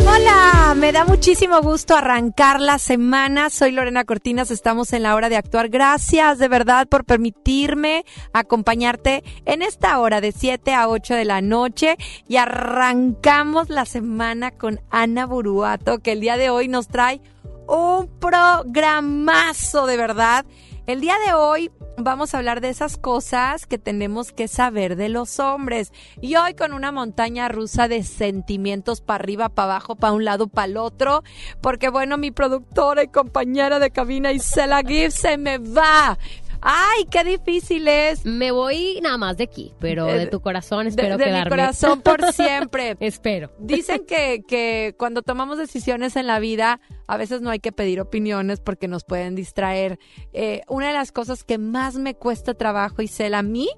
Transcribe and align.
Hola, 0.00 0.74
me 0.76 0.92
da 0.92 1.04
muchísimo 1.04 1.60
gusto 1.60 1.96
arrancar 1.96 2.60
la 2.60 2.78
semana. 2.78 3.50
Soy 3.50 3.72
Lorena 3.72 4.04
Cortinas, 4.04 4.50
estamos 4.50 4.92
en 4.92 5.02
la 5.02 5.14
hora 5.14 5.28
de 5.28 5.36
actuar. 5.36 5.68
Gracias 5.68 6.38
de 6.38 6.48
verdad 6.48 6.86
por 6.88 7.04
permitirme 7.04 8.04
acompañarte 8.32 9.24
en 9.44 9.62
esta 9.62 9.98
hora 9.98 10.20
de 10.20 10.32
7 10.32 10.72
a 10.72 10.88
8 10.88 11.14
de 11.14 11.24
la 11.24 11.40
noche 11.40 11.96
y 12.28 12.36
arrancamos 12.36 13.70
la 13.70 13.86
semana 13.86 14.52
con 14.52 14.80
Ana 14.90 15.26
Buruato, 15.26 15.98
que 15.98 16.12
el 16.12 16.20
día 16.20 16.36
de 16.36 16.50
hoy 16.50 16.68
nos 16.68 16.86
trae 16.86 17.20
un 17.66 18.08
programazo 18.20 19.86
de 19.86 19.96
verdad. 19.96 20.46
El 20.86 21.00
día 21.00 21.16
de 21.26 21.34
hoy 21.34 21.70
vamos 22.00 22.34
a 22.34 22.38
hablar 22.38 22.60
de 22.60 22.68
esas 22.68 22.96
cosas 22.96 23.66
que 23.66 23.78
tenemos 23.78 24.32
que 24.32 24.48
saber 24.48 24.96
de 24.96 25.08
los 25.08 25.38
hombres. 25.40 25.92
Y 26.20 26.36
hoy 26.36 26.54
con 26.54 26.72
una 26.72 26.92
montaña 26.92 27.48
rusa 27.48 27.88
de 27.88 28.02
sentimientos 28.02 29.00
para 29.00 29.22
arriba, 29.22 29.48
para 29.48 29.72
abajo, 29.72 29.96
para 29.96 30.12
un 30.12 30.24
lado, 30.24 30.46
para 30.48 30.66
el 30.66 30.76
otro. 30.76 31.22
Porque 31.60 31.88
bueno, 31.88 32.16
mi 32.16 32.30
productora 32.30 33.02
y 33.02 33.08
compañera 33.08 33.78
de 33.78 33.90
cabina 33.90 34.32
Isela 34.32 34.82
Gibbs 34.82 35.14
se 35.14 35.38
me 35.38 35.58
va. 35.58 36.18
Ay, 36.60 37.04
qué 37.10 37.24
difícil 37.24 37.86
es. 37.88 38.24
Me 38.24 38.50
voy 38.50 38.98
nada 39.02 39.16
más 39.16 39.36
de 39.36 39.44
aquí, 39.44 39.74
pero 39.78 40.06
de, 40.06 40.26
tu 40.26 40.40
corazón 40.40 40.86
espero 40.86 41.16
de, 41.16 41.24
de 41.24 41.30
quedarme. 41.30 41.44
mi 41.44 41.50
corazón 41.50 42.02
por 42.02 42.20
siempre. 42.32 42.96
espero. 43.00 43.52
Dicen 43.58 44.04
que, 44.08 44.42
que 44.46 44.94
cuando 44.98 45.22
tomamos 45.22 45.58
decisiones 45.58 46.16
en 46.16 46.26
la 46.26 46.40
vida, 46.40 46.80
a 47.06 47.16
veces 47.16 47.40
no 47.40 47.50
hay 47.50 47.60
que 47.60 47.72
pedir 47.72 48.00
opiniones 48.00 48.60
porque 48.60 48.88
nos 48.88 49.04
pueden 49.04 49.34
distraer. 49.34 49.98
Eh, 50.32 50.62
una 50.68 50.88
de 50.88 50.94
las 50.94 51.12
cosas 51.12 51.44
que 51.44 51.58
más 51.58 51.96
me 51.96 52.14
cuesta 52.14 52.54
trabajo, 52.54 53.02
Isela, 53.02 53.38
a 53.38 53.42
mí, 53.42 53.68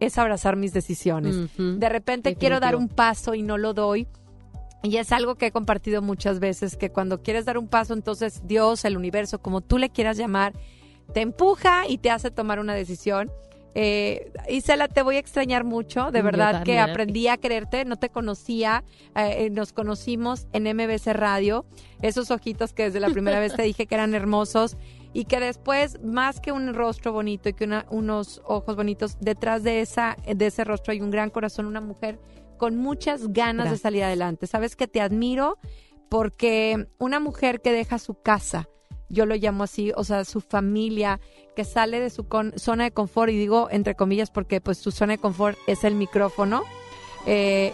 es 0.00 0.18
abrazar 0.18 0.56
mis 0.56 0.72
decisiones. 0.72 1.36
De 1.56 1.88
repente 1.88 2.30
definitivo. 2.30 2.40
quiero 2.40 2.60
dar 2.60 2.76
un 2.76 2.88
paso 2.88 3.34
y 3.34 3.42
no 3.42 3.58
lo 3.58 3.72
doy. 3.72 4.08
Y 4.82 4.96
es 4.96 5.12
algo 5.12 5.36
que 5.36 5.46
he 5.46 5.52
compartido 5.52 6.02
muchas 6.02 6.40
veces, 6.40 6.76
que 6.76 6.90
cuando 6.90 7.22
quieres 7.22 7.44
dar 7.44 7.56
un 7.56 7.68
paso, 7.68 7.94
entonces 7.94 8.42
Dios, 8.44 8.84
el 8.84 8.96
universo, 8.96 9.40
como 9.40 9.60
tú 9.60 9.78
le 9.78 9.90
quieras 9.90 10.16
llamar, 10.16 10.54
te 11.12 11.20
empuja 11.20 11.86
y 11.88 11.98
te 11.98 12.10
hace 12.10 12.30
tomar 12.30 12.58
una 12.60 12.74
decisión. 12.74 13.30
Eh, 13.74 14.30
Isela, 14.50 14.86
te 14.86 15.00
voy 15.00 15.16
a 15.16 15.18
extrañar 15.18 15.64
mucho, 15.64 16.10
de 16.10 16.20
verdad 16.20 16.62
que 16.64 16.72
aprendí 16.90 17.28
a 17.28 17.38
quererte, 17.38 17.86
no 17.86 17.96
te 17.96 18.10
conocía, 18.10 18.84
eh, 19.16 19.46
eh, 19.46 19.50
nos 19.50 19.72
conocimos 19.72 20.46
en 20.52 20.64
MBC 20.64 21.14
Radio, 21.14 21.64
esos 22.02 22.30
ojitos 22.30 22.74
que 22.74 22.82
desde 22.84 23.00
la 23.00 23.08
primera 23.08 23.40
vez 23.40 23.54
te 23.54 23.62
dije 23.72 23.86
que 23.86 23.94
eran 23.94 24.14
hermosos 24.14 24.76
y 25.14 25.24
que 25.24 25.40
después, 25.40 26.02
más 26.02 26.38
que 26.38 26.52
un 26.52 26.74
rostro 26.74 27.12
bonito 27.14 27.48
y 27.48 27.54
que 27.54 27.64
una- 27.64 27.86
unos 27.88 28.42
ojos 28.44 28.76
bonitos, 28.76 29.16
detrás 29.20 29.62
de, 29.62 29.80
esa, 29.80 30.18
de 30.26 30.46
ese 30.46 30.64
rostro 30.64 30.92
hay 30.92 31.00
un 31.00 31.10
gran 31.10 31.30
corazón, 31.30 31.64
una 31.64 31.80
mujer 31.80 32.18
con 32.58 32.76
muchas 32.76 33.32
ganas 33.32 33.70
de 33.70 33.78
salir 33.78 34.04
adelante. 34.04 34.46
Sabes 34.46 34.76
que 34.76 34.86
te 34.86 35.00
admiro 35.00 35.56
porque 36.10 36.88
una 36.98 37.20
mujer 37.20 37.60
que 37.62 37.72
deja 37.72 37.98
su 37.98 38.20
casa, 38.20 38.68
yo 39.08 39.26
lo 39.26 39.34
llamo 39.36 39.64
así, 39.64 39.92
o 39.96 40.04
sea, 40.04 40.24
su 40.24 40.40
familia, 40.40 41.20
que 41.56 41.64
sale 41.64 42.00
de 42.00 42.10
su 42.10 42.26
con- 42.28 42.52
zona 42.58 42.84
de 42.84 42.90
confort, 42.92 43.30
y 43.30 43.36
digo 43.38 43.68
entre 43.70 43.94
comillas 43.94 44.30
porque 44.30 44.60
pues 44.60 44.78
su 44.78 44.90
zona 44.90 45.12
de 45.14 45.18
confort 45.18 45.58
es 45.66 45.84
el 45.84 45.94
micrófono. 45.94 46.62
Eh, 47.26 47.72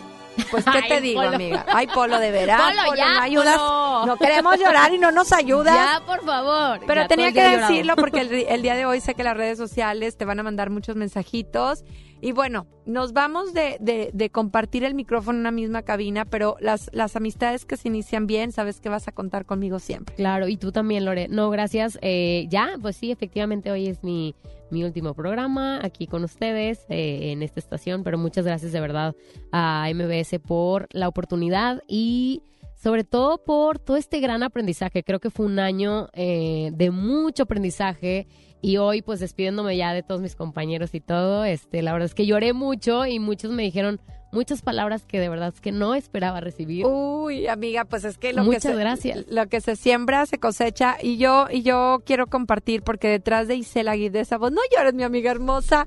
pues, 0.51 0.65
¿qué 0.65 0.83
te 0.89 0.95
Ay, 0.95 1.01
digo, 1.03 1.23
Polo. 1.23 1.35
amiga? 1.37 1.67
Ay, 1.73 1.87
Polo, 1.89 2.19
de 2.19 2.30
veras. 2.30 2.61
Polo, 2.61 2.95
ya, 2.97 3.08
¿me 3.08 3.19
ayudas? 3.27 3.57
Polo. 3.57 4.07
No 4.07 4.17
queremos 4.17 4.58
llorar 4.58 4.92
y 4.92 4.98
no 4.98 5.11
nos 5.11 5.33
ayudas. 5.33 5.75
Ya, 5.75 6.07
por 6.07 6.25
favor. 6.25 6.80
Pero 6.86 7.02
Ya, 7.02 7.08
tenía 7.08 7.33
que 7.33 7.41
llorado. 7.42 7.69
decirlo 7.69 7.97
porque 7.97 8.20
el, 8.20 8.33
el 8.33 8.63
día 8.63 8.75
de 8.77 8.86
hoy 8.86 9.01
sé 9.01 9.14
que 9.14 9.25
las 9.25 9.36
redes 9.36 9.58
sociales 9.58 10.17
te 10.17 10.25
van 10.25 10.39
a 10.39 10.42
mandar 10.42 10.70
muchos 10.70 10.97
mensajitos. 10.97 11.85
Y 12.20 12.33
bueno, 12.33 12.67
nos 12.84 13.12
vamos 13.12 13.55
de, 13.55 13.77
de- 13.80 14.11
de 14.12 14.30
compartir 14.30 14.83
el 14.84 14.95
micrófono 14.95 15.36
en 15.36 15.40
una 15.40 15.51
misma 15.52 15.83
cabina, 15.83 16.24
pero 16.24 16.56
las, 16.61 16.90
las 16.92 17.14
amistades 17.14 17.64
que 17.64 17.77
se 17.77 17.89
inician 17.89 18.27
bien, 18.27 18.51
sabes 18.51 18.80
que 18.80 18.89
vas 18.89 19.06
a 19.08 19.12
contar 19.12 19.45
conmigo 19.46 19.79
siempre. 19.79 20.14
Claro, 20.17 20.48
y 20.48 20.57
tú 20.57 20.73
también, 20.73 21.05
Lore. 21.05 21.28
No, 21.28 21.48
gracias. 21.51 21.98
Eh, 22.02 22.46
ya, 22.51 22.70
pues 22.83 22.96
sí, 22.96 23.11
efectivamente 23.12 23.70
hoy 23.70 23.86
es 23.86 24.02
mi, 24.02 24.34
mi 24.70 24.83
último 24.84 25.14
programa 25.14 25.78
aquí 25.84 26.07
con 26.08 26.24
ustedes 26.24 26.86
eh, 26.89 27.30
en 27.30 27.42
esta 27.42 27.61
estación, 27.61 28.02
pero 28.02 28.18
muchas 28.18 28.45
gracias 28.45 28.73
de 28.73 28.80
verdad 28.80 29.14
a 29.52 29.89
MBS 29.95 30.40
por 30.40 30.89
la 30.92 31.07
oportunidad 31.08 31.83
y 31.86 32.42
sobre 32.74 33.02
todo 33.05 33.39
por 33.45 33.78
todo 33.78 33.96
este 33.96 34.20
gran 34.20 34.42
aprendizaje. 34.42 35.02
Creo 35.02 35.20
que 35.20 35.30
fue 35.30 35.46
un 35.46 35.58
año 35.58 36.08
eh, 36.14 36.70
de 36.74 36.90
mucho 36.90 37.45
aprendizaje 37.45 38.27
y 38.61 38.77
hoy 38.79 39.02
pues 39.02 39.20
despidiéndome 39.20 39.77
ya 39.77 39.92
de 39.92 40.02
todos 40.02 40.20
mis 40.20 40.35
compañeros 40.35 40.95
y 40.95 41.01
todo, 41.01 41.45
este, 41.45 41.83
la 41.83 41.92
verdad 41.92 42.07
es 42.07 42.14
que 42.14 42.27
lloré 42.27 42.52
mucho 42.52 43.07
y 43.07 43.19
muchos 43.19 43.52
me 43.52 43.63
dijeron 43.63 44.01
muchas 44.30 44.61
palabras 44.63 45.05
que 45.07 45.20
de 45.20 45.29
verdad 45.30 45.52
es 45.55 45.61
que 45.61 45.73
no 45.73 45.95
esperaba 45.95 46.41
recibir. 46.41 46.85
Uy, 46.85 47.46
amiga, 47.46 47.85
pues 47.86 48.05
es 48.05 48.19
que 48.19 48.33
lo 48.35 48.45
Muchas 48.45 48.63
que 48.63 48.69
se, 48.69 48.74
gracias. 48.77 49.24
lo 49.30 49.46
que 49.46 49.61
se 49.61 49.74
siembra 49.77 50.27
se 50.27 50.39
cosecha 50.39 50.96
y 51.01 51.17
yo 51.17 51.46
y 51.51 51.63
yo 51.63 52.02
quiero 52.05 52.27
compartir 52.27 52.83
porque 52.83 53.08
detrás 53.08 53.48
de 53.48 53.55
Isela 53.57 53.92
de 53.96 54.20
esa 54.20 54.36
voz, 54.36 54.52
no 54.52 54.61
llores 54.77 54.92
mi 54.95 55.02
amiga 55.05 55.30
hermosa, 55.30 55.86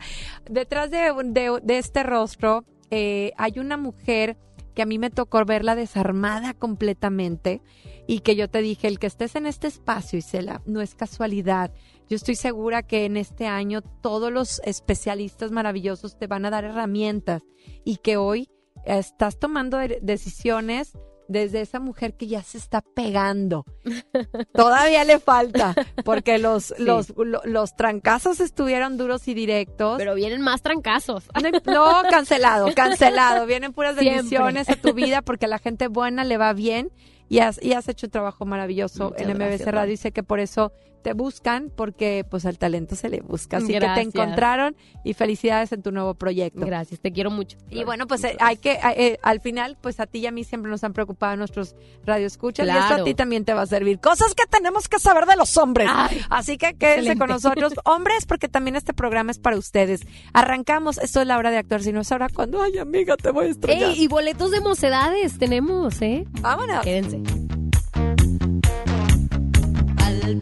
detrás 0.49 0.89
de, 0.91 1.11
de- 1.25 1.59
de 1.61 1.77
este 1.77 2.03
rostro 2.03 2.63
eh, 2.89 3.31
hay 3.37 3.59
una 3.59 3.77
mujer 3.77 4.37
que 4.73 4.81
a 4.81 4.85
mí 4.85 4.97
me 4.97 5.09
tocó 5.09 5.43
verla 5.45 5.75
desarmada 5.75 6.53
completamente 6.53 7.61
y 8.07 8.19
que 8.21 8.35
yo 8.35 8.49
te 8.49 8.61
dije, 8.61 8.87
el 8.87 8.99
que 8.99 9.07
estés 9.07 9.35
en 9.35 9.45
este 9.45 9.67
espacio, 9.67 10.17
Isela, 10.17 10.61
no 10.65 10.81
es 10.81 10.95
casualidad. 10.95 11.71
Yo 12.11 12.17
estoy 12.17 12.35
segura 12.35 12.83
que 12.83 13.05
en 13.05 13.15
este 13.15 13.47
año 13.47 13.81
todos 13.81 14.33
los 14.33 14.59
especialistas 14.65 15.49
maravillosos 15.51 16.17
te 16.17 16.27
van 16.27 16.43
a 16.43 16.49
dar 16.49 16.65
herramientas 16.65 17.41
y 17.85 17.95
que 18.03 18.17
hoy 18.17 18.49
estás 18.83 19.39
tomando 19.39 19.77
de- 19.77 19.99
decisiones 20.01 20.91
desde 21.29 21.61
esa 21.61 21.79
mujer 21.79 22.17
que 22.17 22.27
ya 22.27 22.43
se 22.43 22.57
está 22.57 22.81
pegando. 22.81 23.63
Todavía 24.53 25.05
le 25.05 25.19
falta, 25.19 25.73
porque 26.03 26.37
los, 26.37 26.77
los, 26.79 27.13
lo- 27.15 27.43
los 27.45 27.75
trancazos 27.77 28.41
estuvieron 28.41 28.97
duros 28.97 29.29
y 29.29 29.33
directos. 29.33 29.95
Pero 29.97 30.13
vienen 30.13 30.41
más 30.41 30.61
trancazos. 30.61 31.29
No, 31.65 32.01
cancelado, 32.09 32.67
cancelado. 32.75 33.45
Vienen 33.45 33.71
puras 33.71 33.95
bendiciones 33.95 34.67
a 34.67 34.75
tu 34.75 34.93
vida 34.93 35.21
porque 35.21 35.45
a 35.45 35.47
la 35.47 35.59
gente 35.59 35.87
buena 35.87 36.25
le 36.25 36.35
va 36.35 36.51
bien 36.51 36.91
y 37.31 37.39
has, 37.39 37.61
y 37.63 37.73
has 37.73 37.87
hecho 37.87 38.07
un 38.07 38.11
trabajo 38.11 38.45
maravilloso 38.45 39.05
Muchas 39.11 39.21
en 39.21 39.29
MBC 39.29 39.39
gracias, 39.47 39.71
Radio 39.73 39.93
y 39.93 39.97
sé 39.97 40.11
que 40.11 40.21
por 40.23 40.39
eso 40.39 40.71
te 41.01 41.13
buscan 41.13 41.71
porque 41.75 42.23
pues 42.29 42.45
al 42.45 42.59
talento 42.59 42.95
se 42.95 43.09
le 43.09 43.21
busca. 43.21 43.57
Así 43.57 43.73
que 43.73 43.79
te 43.79 44.01
encontraron 44.01 44.75
y 45.03 45.15
felicidades 45.15 45.71
en 45.71 45.81
tu 45.81 45.91
nuevo 45.91 46.13
proyecto. 46.13 46.63
Gracias, 46.63 46.99
te 46.99 47.11
quiero 47.11 47.31
mucho. 47.31 47.57
Y 47.71 47.83
bueno, 47.85 48.05
pues 48.05 48.23
eh, 48.23 48.37
hay 48.39 48.57
que, 48.57 48.77
eh, 48.95 49.17
al 49.23 49.39
final, 49.41 49.79
pues 49.81 49.99
a 49.99 50.05
ti 50.05 50.19
y 50.19 50.27
a 50.27 50.31
mí 50.31 50.43
siempre 50.43 50.69
nos 50.69 50.83
han 50.83 50.93
preocupado 50.93 51.35
nuestros 51.37 51.75
radioescuchas 52.05 52.67
y 52.67 52.69
esto 52.69 52.83
a 52.83 52.87
Claro. 52.89 53.03
ti 53.05 53.15
también 53.15 53.45
te 53.45 53.53
va 53.55 53.63
a 53.63 53.65
servir. 53.65 53.99
Cosas 53.99 54.35
que 54.35 54.43
tenemos 54.45 54.87
que 54.87 54.99
saber 54.99 55.25
de 55.25 55.35
los 55.37 55.57
hombres. 55.57 55.89
Ay, 55.91 56.21
Así 56.29 56.59
que 56.59 56.75
quédense 56.75 56.99
excelente. 56.99 57.17
con 57.19 57.29
nosotros, 57.29 57.73
hombres, 57.85 58.27
porque 58.27 58.47
también 58.47 58.75
este 58.75 58.93
programa 58.93 59.31
es 59.31 59.39
para 59.39 59.57
ustedes. 59.57 60.01
Arrancamos, 60.33 60.99
esto 60.99 61.21
es 61.21 61.25
la 61.25 61.39
hora 61.39 61.49
de 61.49 61.57
actuar, 61.57 61.81
si 61.81 61.91
no 61.93 62.01
es 62.01 62.11
ahora 62.11 62.27
cuando, 62.29 62.61
ay 62.61 62.77
amiga, 62.77 63.17
te 63.17 63.31
voy 63.31 63.45
a 63.47 63.49
estrellar. 63.49 63.89
Ey, 63.93 64.03
y 64.03 64.07
boletos 64.07 64.51
de 64.51 64.59
mocedades 64.61 65.39
tenemos, 65.39 65.99
¿eh? 66.03 66.25
Vámonos. 66.41 66.81
Quédense. 66.83 67.20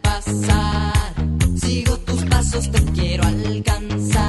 Pasar, 0.02 1.14
sigo 1.56 1.96
tus 1.98 2.24
pasos, 2.24 2.70
te 2.70 2.82
quiero 2.92 3.24
alcanzar 3.24 4.19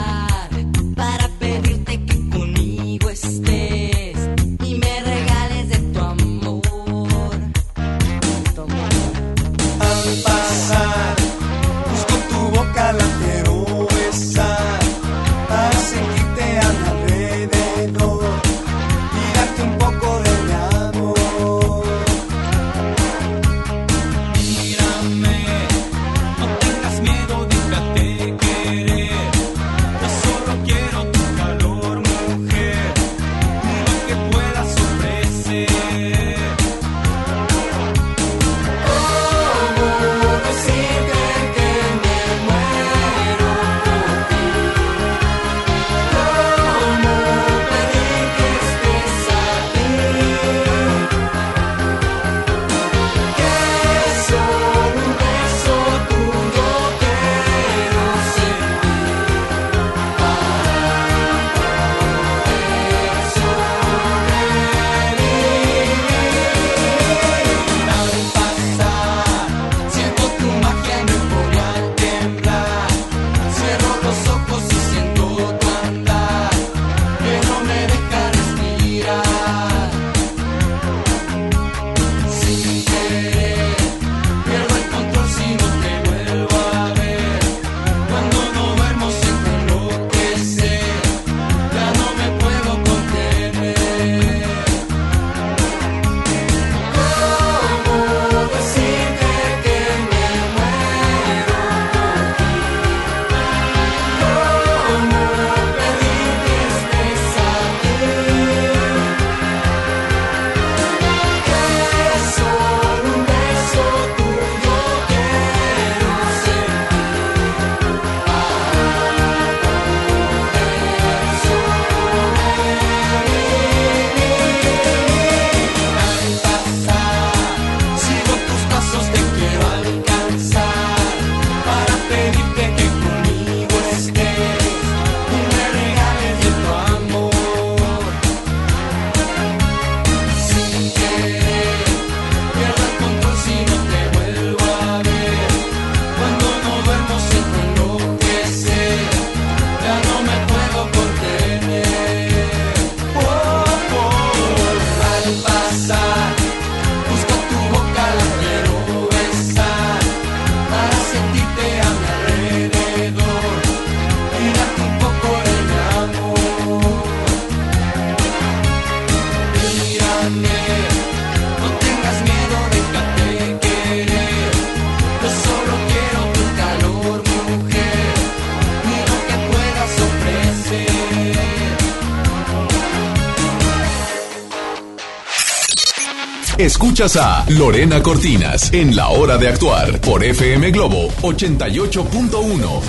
Escuchas 186.57 187.15
a 187.15 187.45
Lorena 187.49 188.03
Cortinas 188.03 188.73
en 188.73 188.93
La 188.95 189.07
Hora 189.07 189.37
de 189.37 189.47
Actuar 189.47 190.01
por 190.01 190.21
FM 190.23 190.71
Globo 190.71 191.07
88.1. 191.21 192.81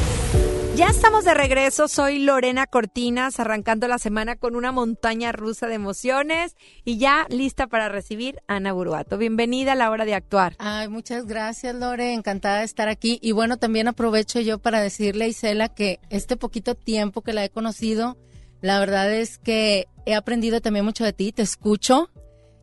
Ya 0.75 0.89
estamos 0.89 1.25
de 1.25 1.33
regreso, 1.33 1.87
soy 1.87 2.19
Lorena 2.19 2.67
Cortinas, 2.67 3.39
arrancando 3.39 3.87
la 3.87 3.99
semana 3.99 4.35
con 4.35 4.57
una 4.57 4.73
montaña 4.73 5.31
rusa 5.31 5.69
de 5.69 5.75
emociones 5.75 6.57
y 6.85 6.99
ya 6.99 7.27
lista 7.31 7.69
para 7.69 7.89
recibir 7.89 8.43
a 8.49 8.57
Ana 8.57 8.73
Buruato. 8.73 9.17
Bienvenida 9.17 9.73
a 9.73 9.77
la 9.77 9.91
hora 9.91 10.05
de 10.05 10.17
actuar. 10.17 10.57
Ay, 10.59 10.89
muchas 10.89 11.27
gracias, 11.27 11.75
Lore. 11.75 12.15
Encantada 12.15 12.59
de 12.59 12.65
estar 12.65 12.89
aquí. 12.89 13.21
Y 13.23 13.31
bueno, 13.31 13.59
también 13.59 13.87
aprovecho 13.87 14.41
yo 14.41 14.59
para 14.59 14.81
decirle 14.81 15.27
a 15.27 15.29
Isela 15.29 15.69
que 15.69 16.01
este 16.11 16.37
poquito 16.37 16.75
tiempo 16.75 17.23
que 17.23 17.33
la 17.33 17.45
he 17.45 17.49
conocido, 17.49 18.19
la 18.61 18.81
verdad 18.81 19.13
es 19.13 19.39
que 19.39 19.87
he 20.05 20.15
aprendido 20.17 20.61
también 20.61 20.85
mucho 20.85 21.05
de 21.05 21.13
ti. 21.13 21.31
Te 21.31 21.43
escucho 21.43 22.11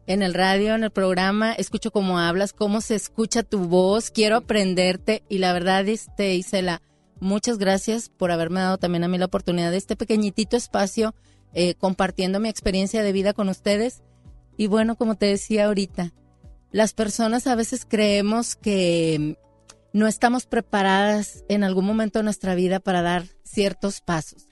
en 0.09 0.23
el 0.23 0.33
radio, 0.33 0.73
en 0.73 0.83
el 0.83 0.89
programa, 0.89 1.53
escucho 1.53 1.91
cómo 1.91 2.17
hablas, 2.17 2.51
cómo 2.51 2.81
se 2.81 2.95
escucha 2.95 3.43
tu 3.43 3.67
voz. 3.67 4.09
Quiero 4.09 4.37
aprenderte 4.37 5.21
y 5.29 5.37
la 5.37 5.53
verdad, 5.53 5.87
este, 5.87 6.33
Isela, 6.33 6.81
muchas 7.19 7.59
gracias 7.59 8.09
por 8.09 8.31
haberme 8.31 8.59
dado 8.59 8.79
también 8.79 9.03
a 9.03 9.07
mí 9.07 9.19
la 9.19 9.25
oportunidad 9.25 9.69
de 9.69 9.77
este 9.77 9.95
pequeñitito 9.95 10.57
espacio 10.57 11.13
eh, 11.53 11.75
compartiendo 11.75 12.39
mi 12.39 12.49
experiencia 12.49 13.03
de 13.03 13.11
vida 13.11 13.33
con 13.33 13.49
ustedes. 13.49 14.01
Y 14.57 14.65
bueno, 14.65 14.95
como 14.95 15.13
te 15.13 15.27
decía 15.27 15.65
ahorita, 15.65 16.11
las 16.71 16.93
personas 16.93 17.45
a 17.45 17.53
veces 17.53 17.85
creemos 17.87 18.55
que 18.55 19.37
no 19.93 20.07
estamos 20.07 20.47
preparadas 20.47 21.43
en 21.49 21.63
algún 21.63 21.85
momento 21.85 22.17
de 22.17 22.23
nuestra 22.23 22.55
vida 22.55 22.79
para 22.79 23.03
dar 23.03 23.25
ciertos 23.43 24.01
pasos. 24.01 24.47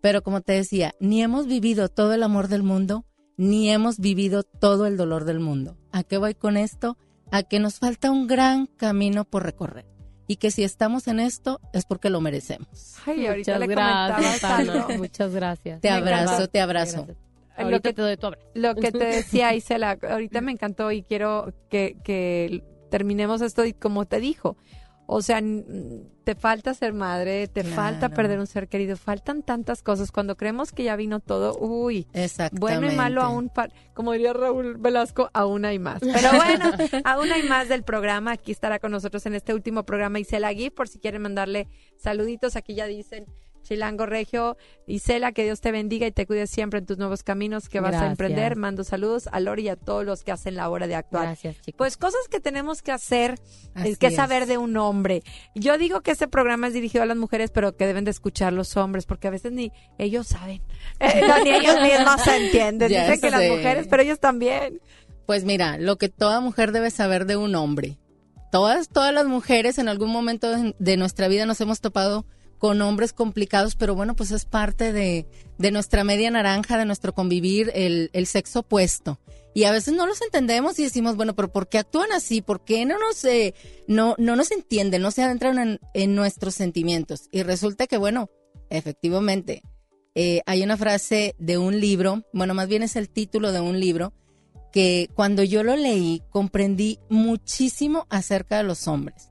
Pero 0.00 0.22
como 0.22 0.40
te 0.40 0.52
decía, 0.52 0.94
ni 1.00 1.20
hemos 1.20 1.48
vivido 1.48 1.88
todo 1.88 2.14
el 2.14 2.22
amor 2.22 2.46
del 2.46 2.62
mundo, 2.62 3.04
ni 3.40 3.70
hemos 3.70 3.98
vivido 3.98 4.42
todo 4.42 4.84
el 4.86 4.98
dolor 4.98 5.24
del 5.24 5.40
mundo. 5.40 5.74
¿A 5.92 6.02
qué 6.02 6.18
voy 6.18 6.34
con 6.34 6.58
esto? 6.58 6.98
A 7.30 7.42
que 7.42 7.58
nos 7.58 7.78
falta 7.78 8.10
un 8.10 8.26
gran 8.26 8.66
camino 8.66 9.24
por 9.24 9.44
recorrer 9.44 9.86
y 10.26 10.36
que 10.36 10.50
si 10.50 10.62
estamos 10.62 11.08
en 11.08 11.20
esto 11.20 11.58
es 11.72 11.86
porque 11.86 12.10
lo 12.10 12.20
merecemos. 12.20 12.96
Ay, 13.06 13.26
ahorita 13.26 13.52
Muchas 13.54 13.60
le 13.60 13.74
gracias, 13.74 14.44
algo. 14.44 14.88
Muchas 14.98 15.34
gracias. 15.34 15.80
Te 15.80 15.88
Me 15.90 15.96
abrazo, 15.96 16.22
encanta. 16.34 16.46
te 16.48 16.60
abrazo. 16.60 16.96
Gracias. 17.06 17.16
Lo 17.56 17.64
Ahorita 17.64 17.88
que- 17.88 17.92
te 17.94 18.02
doy 18.02 18.16
tu 18.18 18.26
abrazo. 18.26 18.46
Lo 18.54 18.74
que 18.74 18.92
te 18.92 19.04
decía 19.04 19.54
Isela, 19.54 19.98
ahorita 20.08 20.42
me 20.42 20.52
encantó 20.52 20.92
y 20.92 21.02
quiero 21.02 21.54
que, 21.70 21.96
que 22.04 22.62
terminemos 22.90 23.40
esto 23.40 23.64
y 23.64 23.72
como 23.72 24.04
te 24.04 24.20
dijo, 24.20 24.58
o 25.12 25.22
sea, 25.22 25.42
te 26.24 26.34
falta 26.36 26.72
ser 26.72 26.92
madre, 26.92 27.48
te 27.48 27.62
Claro. 27.62 27.74
falta 27.76 28.08
perder 28.10 28.38
un 28.38 28.46
ser 28.46 28.68
querido, 28.68 28.96
faltan 28.96 29.42
tantas 29.42 29.82
cosas. 29.82 30.12
Cuando 30.12 30.36
creemos 30.36 30.70
que 30.70 30.84
ya 30.84 30.94
vino 30.94 31.18
todo, 31.18 31.58
uy, 31.58 32.06
bueno 32.52 32.90
y 32.90 32.94
malo 32.94 33.22
aún, 33.22 33.50
como 33.92 34.12
diría 34.12 34.32
Raúl 34.32 34.76
Velasco, 34.78 35.28
aún 35.32 35.64
hay 35.64 35.80
más. 35.80 36.00
Pero 36.00 36.30
bueno, 36.36 36.70
aún 37.04 37.32
hay 37.32 37.42
más 37.42 37.68
del 37.68 37.82
programa. 37.82 38.32
Aquí 38.32 38.52
estará 38.52 38.78
con 38.78 38.92
nosotros 38.92 39.26
en 39.26 39.34
este 39.34 39.52
último 39.52 39.82
programa 39.84 40.20
Isela 40.20 40.52
Gui, 40.52 40.70
por 40.70 40.86
si 40.86 41.00
quieren 41.00 41.22
mandarle 41.22 41.66
saluditos. 41.96 42.54
Aquí 42.54 42.74
ya 42.74 42.86
dicen 42.86 43.26
Chilango 43.62 44.06
Regio. 44.06 44.56
Isela, 44.86 45.32
que 45.32 45.44
Dios 45.44 45.60
te 45.60 45.70
bendiga 45.70 46.06
y 46.06 46.12
te 46.12 46.26
cuide 46.26 46.46
siempre 46.46 46.80
en 46.80 46.86
tus 46.86 46.98
nuevos 46.98 47.22
caminos 47.22 47.68
que 47.68 47.80
vas 47.80 47.94
a 47.94 48.06
emprender. 48.06 48.56
Mando 48.56 48.82
saludos 48.84 49.28
a 49.30 49.38
Lori 49.40 49.62
y 49.64 49.68
a 49.68 49.76
todos 49.76 50.04
los 50.04 50.24
que 50.24 50.32
hacen 50.32 50.56
la 50.56 50.68
hora 50.68 50.86
de 50.86 50.96
actuar. 50.96 51.24
Gracias, 51.26 51.56
chicos. 51.60 51.76
Pues 51.78 51.96
cosas 51.96 52.20
que 52.28 52.40
tenemos 52.40 52.82
que 52.82 52.92
hacer, 52.92 53.38
Así 53.74 53.90
es 53.90 53.98
que 53.98 54.08
es. 54.08 54.16
saber 54.16 54.46
de 54.46 54.58
un 54.58 54.76
hombre. 54.76 55.22
Yo 55.54 55.78
digo 55.78 56.00
que 56.00 56.10
este 56.10 56.26
programa 56.28 56.66
es 56.66 56.74
dirigido 56.74 57.02
a 57.02 57.06
las 57.06 57.16
mujeres, 57.16 57.50
pero 57.50 57.76
que 57.76 57.86
deben 57.86 58.04
de 58.04 58.10
escuchar 58.10 58.52
los 58.52 58.76
hombres, 58.76 59.06
porque 59.06 59.28
a 59.28 59.30
veces 59.30 59.52
ni 59.52 59.72
ellos 59.98 60.26
saben, 60.26 60.62
Eh, 61.00 61.22
no, 61.26 61.42
ni 61.44 61.50
ellos 61.50 61.80
mismos 61.80 62.20
se 62.22 62.36
entienden. 62.36 62.90
Ya 62.90 63.04
Dicen 63.04 63.20
que 63.20 63.30
las 63.30 63.48
mujeres, 63.48 63.86
pero 63.88 64.02
ellos 64.02 64.18
también. 64.20 64.80
Pues 65.26 65.44
mira, 65.44 65.78
lo 65.78 65.96
que 65.96 66.08
toda 66.08 66.40
mujer 66.40 66.72
debe 66.72 66.90
saber 66.90 67.26
de 67.26 67.36
un 67.36 67.54
hombre. 67.54 67.98
Todas, 68.50 68.88
todas 68.88 69.14
las 69.14 69.26
mujeres 69.26 69.78
en 69.78 69.88
algún 69.88 70.10
momento 70.10 70.48
de 70.78 70.96
nuestra 70.96 71.28
vida 71.28 71.46
nos 71.46 71.60
hemos 71.60 71.80
topado 71.80 72.26
con 72.60 72.82
hombres 72.82 73.14
complicados, 73.14 73.74
pero 73.74 73.94
bueno, 73.94 74.14
pues 74.14 74.30
es 74.32 74.44
parte 74.44 74.92
de, 74.92 75.26
de 75.56 75.70
nuestra 75.70 76.04
media 76.04 76.30
naranja, 76.30 76.76
de 76.76 76.84
nuestro 76.84 77.14
convivir, 77.14 77.72
el, 77.74 78.10
el 78.12 78.26
sexo 78.26 78.60
opuesto. 78.60 79.18
Y 79.54 79.64
a 79.64 79.72
veces 79.72 79.94
no 79.94 80.06
los 80.06 80.20
entendemos 80.20 80.78
y 80.78 80.82
decimos, 80.82 81.16
bueno, 81.16 81.34
pero 81.34 81.50
¿por 81.50 81.70
qué 81.70 81.78
actúan 81.78 82.12
así? 82.12 82.42
¿Por 82.42 82.62
qué 82.62 82.84
no 82.84 82.98
nos, 82.98 83.24
eh, 83.24 83.54
no, 83.88 84.14
no 84.18 84.36
nos 84.36 84.50
entienden, 84.52 85.00
no 85.00 85.10
se 85.10 85.22
adentran 85.22 85.58
en, 85.58 85.80
en 85.94 86.14
nuestros 86.14 86.54
sentimientos? 86.54 87.28
Y 87.32 87.44
resulta 87.44 87.86
que, 87.86 87.96
bueno, 87.96 88.28
efectivamente, 88.68 89.62
eh, 90.14 90.42
hay 90.44 90.62
una 90.62 90.76
frase 90.76 91.34
de 91.38 91.56
un 91.56 91.80
libro, 91.80 92.26
bueno, 92.34 92.52
más 92.52 92.68
bien 92.68 92.82
es 92.82 92.94
el 92.94 93.08
título 93.08 93.52
de 93.52 93.60
un 93.60 93.80
libro, 93.80 94.12
que 94.70 95.08
cuando 95.14 95.42
yo 95.44 95.62
lo 95.62 95.76
leí 95.76 96.22
comprendí 96.28 96.98
muchísimo 97.08 98.06
acerca 98.10 98.58
de 98.58 98.64
los 98.64 98.86
hombres. 98.86 99.29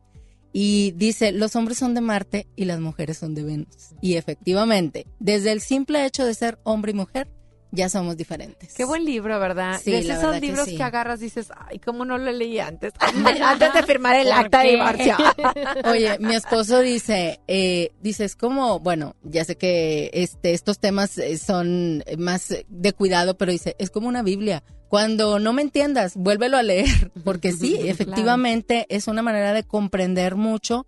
Y 0.51 0.91
dice, 0.91 1.31
los 1.31 1.55
hombres 1.55 1.77
son 1.77 1.93
de 1.93 2.01
Marte 2.01 2.47
y 2.55 2.65
las 2.65 2.79
mujeres 2.79 3.17
son 3.17 3.35
de 3.35 3.43
Venus. 3.43 3.93
Y 4.01 4.15
efectivamente, 4.15 5.05
desde 5.19 5.51
el 5.51 5.61
simple 5.61 6.05
hecho 6.05 6.25
de 6.25 6.33
ser 6.33 6.59
hombre 6.63 6.91
y 6.91 6.95
mujer, 6.95 7.29
ya 7.71 7.87
somos 7.87 8.17
diferentes. 8.17 8.73
Qué 8.73 8.83
buen 8.83 9.05
libro, 9.05 9.39
¿verdad? 9.39 9.79
Sí, 9.83 9.91
de 9.91 9.99
esos 9.99 10.15
verdad 10.15 10.33
que 10.33 10.41
libros 10.41 10.65
que, 10.65 10.77
sí. 10.77 10.81
agarras 10.81 11.19
dices, 11.19 11.49
ay, 11.55 11.79
¿cómo 11.79 12.03
no 12.03 12.17
lo 12.17 12.31
leí 12.31 12.59
antes? 12.59 12.93
antes 13.43 13.73
de 13.75 13.83
firmar 13.83 14.15
el 14.15 14.27
¿Por 14.27 14.37
acta 14.37 14.63
de 14.63 14.69
divorcio. 14.71 15.17
Oye, 15.85 16.17
mi 16.19 16.35
esposo 16.35 16.79
dice, 16.79 17.39
eh, 17.47 17.91
dice, 18.01 18.25
es 18.25 18.35
como, 18.35 18.79
bueno, 18.79 19.15
ya 19.23 19.45
sé 19.45 19.55
que 19.55 20.09
este, 20.13 20.53
estos 20.53 20.79
temas 20.79 21.17
eh, 21.17 21.37
son 21.37 22.03
más 22.17 22.55
de 22.67 22.93
cuidado, 22.93 23.37
pero 23.37 23.51
dice, 23.51 23.75
es 23.77 23.91
como 23.91 24.07
una 24.07 24.23
Biblia. 24.23 24.63
Cuando 24.89 25.39
no 25.39 25.53
me 25.53 25.61
entiendas, 25.61 26.15
vuélvelo 26.15 26.57
a 26.57 26.63
leer, 26.63 27.11
porque 27.23 27.51
sí, 27.51 27.75
Claro. 27.75 27.89
efectivamente 27.91 28.85
es 28.89 29.07
una 29.07 29.21
manera 29.21 29.53
de 29.53 29.63
comprender 29.63 30.35
mucho 30.35 30.87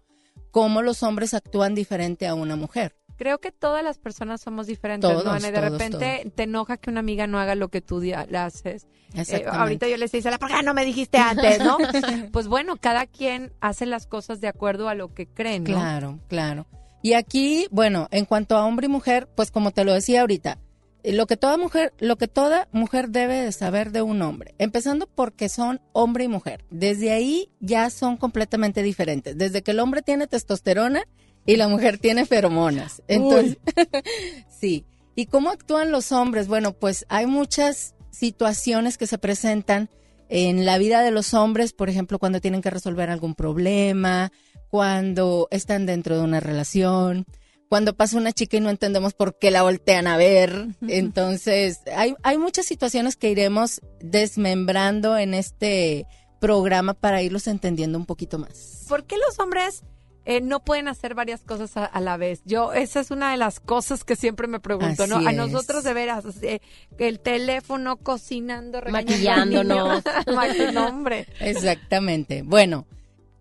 cómo 0.51 0.81
los 0.81 1.03
hombres 1.03 1.33
actúan 1.33 1.75
diferente 1.75 2.27
a 2.27 2.33
una 2.33 2.55
mujer. 2.55 2.95
Creo 3.15 3.37
que 3.37 3.51
todas 3.51 3.83
las 3.83 3.99
personas 3.99 4.41
somos 4.41 4.65
diferentes, 4.65 5.07
Todos, 5.07 5.23
¿no? 5.23 5.33
De 5.35 5.51
todos, 5.51 5.71
repente 5.71 6.31
te 6.35 6.43
enoja 6.43 6.77
que 6.77 6.89
una 6.89 7.01
amiga 7.01 7.27
no 7.27 7.39
haga 7.39 7.53
lo 7.53 7.69
que 7.69 7.79
tú 7.79 8.01
le 8.01 8.15
haces. 8.15 8.87
Eh, 9.13 9.45
ahorita 9.47 9.87
yo 9.87 9.97
le 9.97 10.07
decía, 10.07 10.37
¿por 10.39 10.49
qué 10.49 10.63
no 10.63 10.73
me 10.73 10.83
dijiste 10.83 11.19
antes, 11.19 11.59
no? 11.59 11.77
pues 12.31 12.47
bueno, 12.47 12.77
cada 12.77 13.05
quien 13.05 13.53
hace 13.61 13.85
las 13.85 14.07
cosas 14.07 14.41
de 14.41 14.47
acuerdo 14.47 14.89
a 14.89 14.95
lo 14.95 15.13
que 15.13 15.27
cree, 15.27 15.59
¿no? 15.59 15.65
Claro, 15.65 16.19
claro. 16.27 16.65
Y 17.03 17.13
aquí, 17.13 17.67
bueno, 17.69 18.07
en 18.09 18.25
cuanto 18.25 18.57
a 18.57 18.65
hombre 18.65 18.87
y 18.87 18.89
mujer, 18.89 19.29
pues 19.35 19.51
como 19.51 19.69
te 19.69 19.83
lo 19.85 19.93
decía 19.93 20.21
ahorita, 20.21 20.57
lo 21.03 21.27
que 21.27 21.37
toda 21.37 21.57
mujer, 21.57 21.93
lo 21.99 22.17
que 22.17 22.27
toda 22.27 22.67
mujer 22.71 23.09
debe 23.09 23.41
de 23.41 23.51
saber 23.51 23.91
de 23.91 24.01
un 24.01 24.21
hombre, 24.21 24.55
empezando 24.57 25.07
porque 25.07 25.49
son 25.49 25.81
hombre 25.93 26.25
y 26.25 26.27
mujer. 26.27 26.65
Desde 26.69 27.11
ahí 27.11 27.49
ya 27.59 27.89
son 27.89 28.17
completamente 28.17 28.83
diferentes. 28.83 29.37
Desde 29.37 29.61
que 29.61 29.71
el 29.71 29.79
hombre 29.79 30.01
tiene 30.01 30.27
testosterona 30.27 31.03
y 31.45 31.55
la 31.55 31.67
mujer 31.67 31.97
tiene 31.97 32.25
feromonas. 32.25 33.01
Entonces, 33.07 33.57
sí. 34.49 34.85
¿Y 35.15 35.25
cómo 35.25 35.49
actúan 35.49 35.91
los 35.91 36.11
hombres? 36.11 36.47
Bueno, 36.47 36.73
pues 36.73 37.05
hay 37.09 37.25
muchas 37.25 37.95
situaciones 38.11 38.97
que 38.97 39.07
se 39.07 39.17
presentan 39.17 39.89
en 40.29 40.65
la 40.65 40.77
vida 40.77 41.01
de 41.01 41.11
los 41.11 41.33
hombres, 41.33 41.73
por 41.73 41.89
ejemplo, 41.89 42.17
cuando 42.17 42.39
tienen 42.39 42.61
que 42.61 42.69
resolver 42.69 43.09
algún 43.09 43.35
problema, 43.35 44.31
cuando 44.69 45.49
están 45.51 45.85
dentro 45.85 46.17
de 46.17 46.23
una 46.23 46.39
relación, 46.39 47.25
cuando 47.71 47.93
pasa 47.95 48.17
una 48.17 48.33
chica 48.33 48.57
y 48.57 48.59
no 48.59 48.69
entendemos 48.69 49.13
por 49.13 49.39
qué 49.39 49.49
la 49.49 49.63
voltean 49.63 50.05
a 50.05 50.17
ver. 50.17 50.67
Entonces, 50.89 51.79
hay, 51.95 52.15
hay 52.21 52.37
muchas 52.37 52.65
situaciones 52.65 53.15
que 53.15 53.29
iremos 53.29 53.79
desmembrando 54.01 55.17
en 55.17 55.33
este 55.33 56.05
programa 56.41 56.93
para 56.93 57.21
irlos 57.21 57.47
entendiendo 57.47 57.97
un 57.97 58.05
poquito 58.05 58.37
más. 58.39 58.83
¿Por 58.89 59.05
qué 59.05 59.15
los 59.17 59.39
hombres 59.39 59.83
eh, 60.25 60.41
no 60.41 60.59
pueden 60.59 60.89
hacer 60.89 61.15
varias 61.15 61.43
cosas 61.43 61.77
a, 61.77 61.85
a 61.85 62.01
la 62.01 62.17
vez? 62.17 62.41
Yo, 62.43 62.73
esa 62.73 62.99
es 62.99 63.09
una 63.09 63.31
de 63.31 63.37
las 63.37 63.61
cosas 63.61 64.03
que 64.03 64.17
siempre 64.17 64.47
me 64.49 64.59
pregunto, 64.59 65.07
¿no? 65.07 65.25
A 65.25 65.31
es. 65.31 65.37
nosotros 65.37 65.85
de 65.85 65.93
veras, 65.93 66.25
eh, 66.41 66.59
el 66.97 67.21
teléfono, 67.21 67.95
cocinando, 67.95 68.81
Maquillándonos. 68.89 70.03
niño. 70.27 70.37
Maqui- 70.37 70.73
no, 70.73 70.87
hombre. 70.87 71.25
Exactamente. 71.39 72.41
Bueno, 72.41 72.85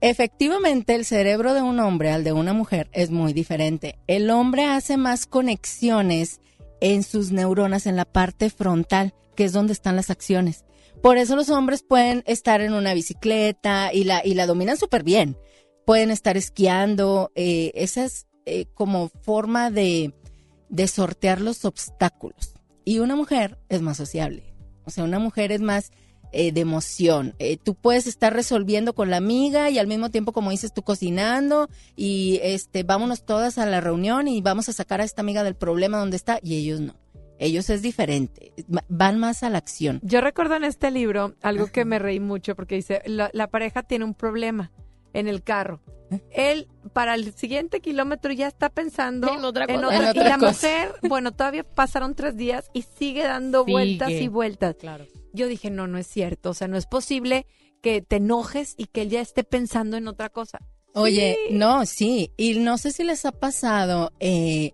efectivamente 0.00 0.95
el 0.95 1.04
cerebro 1.04 1.54
de 1.54 1.62
un 1.62 1.80
hombre 1.80 2.11
al 2.11 2.25
de 2.25 2.33
una 2.33 2.52
mujer 2.52 2.88
es 2.92 3.11
muy 3.11 3.33
diferente. 3.33 3.99
El 4.07 4.30
hombre 4.30 4.64
hace 4.64 4.97
más 4.97 5.26
conexiones 5.26 6.40
en 6.80 7.02
sus 7.02 7.33
neuronas 7.33 7.87
en 7.87 7.97
la 7.97 8.04
parte 8.04 8.50
frontal, 8.50 9.14
que 9.37 9.45
es 9.45 9.52
donde 9.52 9.73
están 9.73 9.97
las 9.97 10.11
acciones. 10.11 10.64
Por 11.02 11.16
eso 11.16 11.37
los 11.37 11.50
hombres 11.50 11.83
pueden 11.83 12.23
estar 12.26 12.61
en 12.61 12.75
una 12.75 12.95
bicicleta 12.95 13.92
y 13.92 14.04
la, 14.04 14.25
y 14.25 14.35
la 14.35 14.47
dominan 14.47 14.76
súper 14.76 15.02
bien. 15.02 15.37
Pueden 15.87 16.11
estar 16.11 16.37
esquiando. 16.37 17.33
eh, 17.35 17.73
esa 17.75 18.04
es 18.04 18.26
eh, 18.47 18.66
como 18.75 19.09
forma 19.23 19.71
de, 19.71 20.14
de 20.69 20.87
sortear 20.88 21.40
los 21.40 21.64
obstáculos. 21.64 22.54
Y 22.85 22.99
una 22.99 23.16
mujer 23.16 23.59
es 23.69 23.83
más 23.83 23.97
sociable. 23.97 24.54
O 24.85 24.90
sea, 24.90 25.04
una 25.04 25.19
mujer 25.19 25.52
es 25.52 25.61
más 25.61 25.90
eh, 26.32 26.52
de 26.52 26.60
emoción. 26.60 27.34
Eh, 27.38 27.56
tú 27.56 27.75
puedes 27.75 28.06
estar 28.06 28.32
resolviendo 28.34 28.94
con 28.94 29.10
la 29.10 29.16
amiga 29.16 29.70
y 29.70 29.78
al 29.78 29.87
mismo 29.87 30.10
tiempo, 30.10 30.32
como 30.32 30.50
dices, 30.50 30.72
tú 30.72 30.82
cocinando 30.82 31.68
y 31.96 32.38
este, 32.42 32.82
vámonos 32.82 33.25
todas 33.25 33.58
a 33.58 33.66
la 33.66 33.80
reunión 33.80 34.28
y 34.28 34.40
vamos 34.40 34.68
a 34.68 34.72
sacar 34.72 35.00
a 35.00 35.04
esta 35.04 35.22
amiga 35.22 35.42
del 35.44 35.54
problema 35.56 35.99
donde 35.99 36.16
está 36.16 36.38
y 36.42 36.56
ellos 36.56 36.80
no. 36.80 36.94
Ellos 37.38 37.70
es 37.70 37.80
diferente, 37.80 38.52
va- 38.75 38.84
van 38.88 39.18
más 39.18 39.42
a 39.42 39.49
la 39.49 39.56
acción. 39.58 39.99
Yo 40.02 40.20
recuerdo 40.20 40.56
en 40.56 40.64
este 40.64 40.90
libro 40.90 41.34
algo 41.40 41.68
que 41.68 41.87
me 41.87 41.99
reí 41.99 42.20
mucho 42.20 42.54
porque 42.54 42.75
dice, 42.75 43.00
la, 43.06 43.30
la 43.32 43.46
pareja 43.49 43.82
tiene 43.82 44.04
un 44.04 44.12
problema 44.14 44.72
en 45.14 45.26
el 45.26 45.42
carro. 45.42 45.80
¿Eh? 46.10 46.20
Él 46.32 46.68
para 46.92 47.14
el 47.14 47.32
siguiente 47.34 47.80
kilómetro 47.80 48.32
ya 48.32 48.46
está 48.49 48.68
pensando 48.68 49.32
En 49.32 49.42
otra 49.44 49.64
en 49.68 49.80
cosa. 49.80 49.87
otra- 49.87 50.10
En 50.10 50.16
y 50.16 50.28
la 50.28 50.38
cosa. 50.38 50.50
mujer, 50.68 50.92
bueno, 51.08 51.32
todavía 51.32 51.64
pasaron 51.64 52.14
tres 52.14 52.37
días 52.37 52.68
y 52.75 52.82
sigue 52.82 53.22
dando 53.25 53.60
Sigue. 53.64 53.72
vueltas 53.72 54.10
y 54.10 54.28
vueltas. 54.28 54.76
Claro. 54.78 55.06
Yo 55.32 55.46
dije, 55.46 55.70
no, 55.70 55.87
no 55.87 55.99
es 55.99 56.06
cierto. 56.06 56.50
O 56.50 56.54
sea, 56.54 56.68
no 56.68 56.76
es 56.76 56.87
posible 56.87 57.46
que 57.82 58.02
te 58.02 58.16
enojes 58.16 58.75
y 58.76 58.87
que 58.87 59.02
él 59.02 59.10
ya 59.10 59.20
esté 59.20 59.44
pensando 59.44 59.96
en 59.96 60.06
otra 60.08 60.28
cosa. 60.30 60.58
Oye, 60.94 61.37
Sí. 61.49 61.54
no, 61.54 61.87
sí, 61.87 62.32
y 62.37 62.58
no 62.58 62.76
sé 62.76 62.90
si 62.92 63.04
les 63.04 63.25
ha 63.25 63.30
pasado 63.32 64.12
eh, 64.18 64.72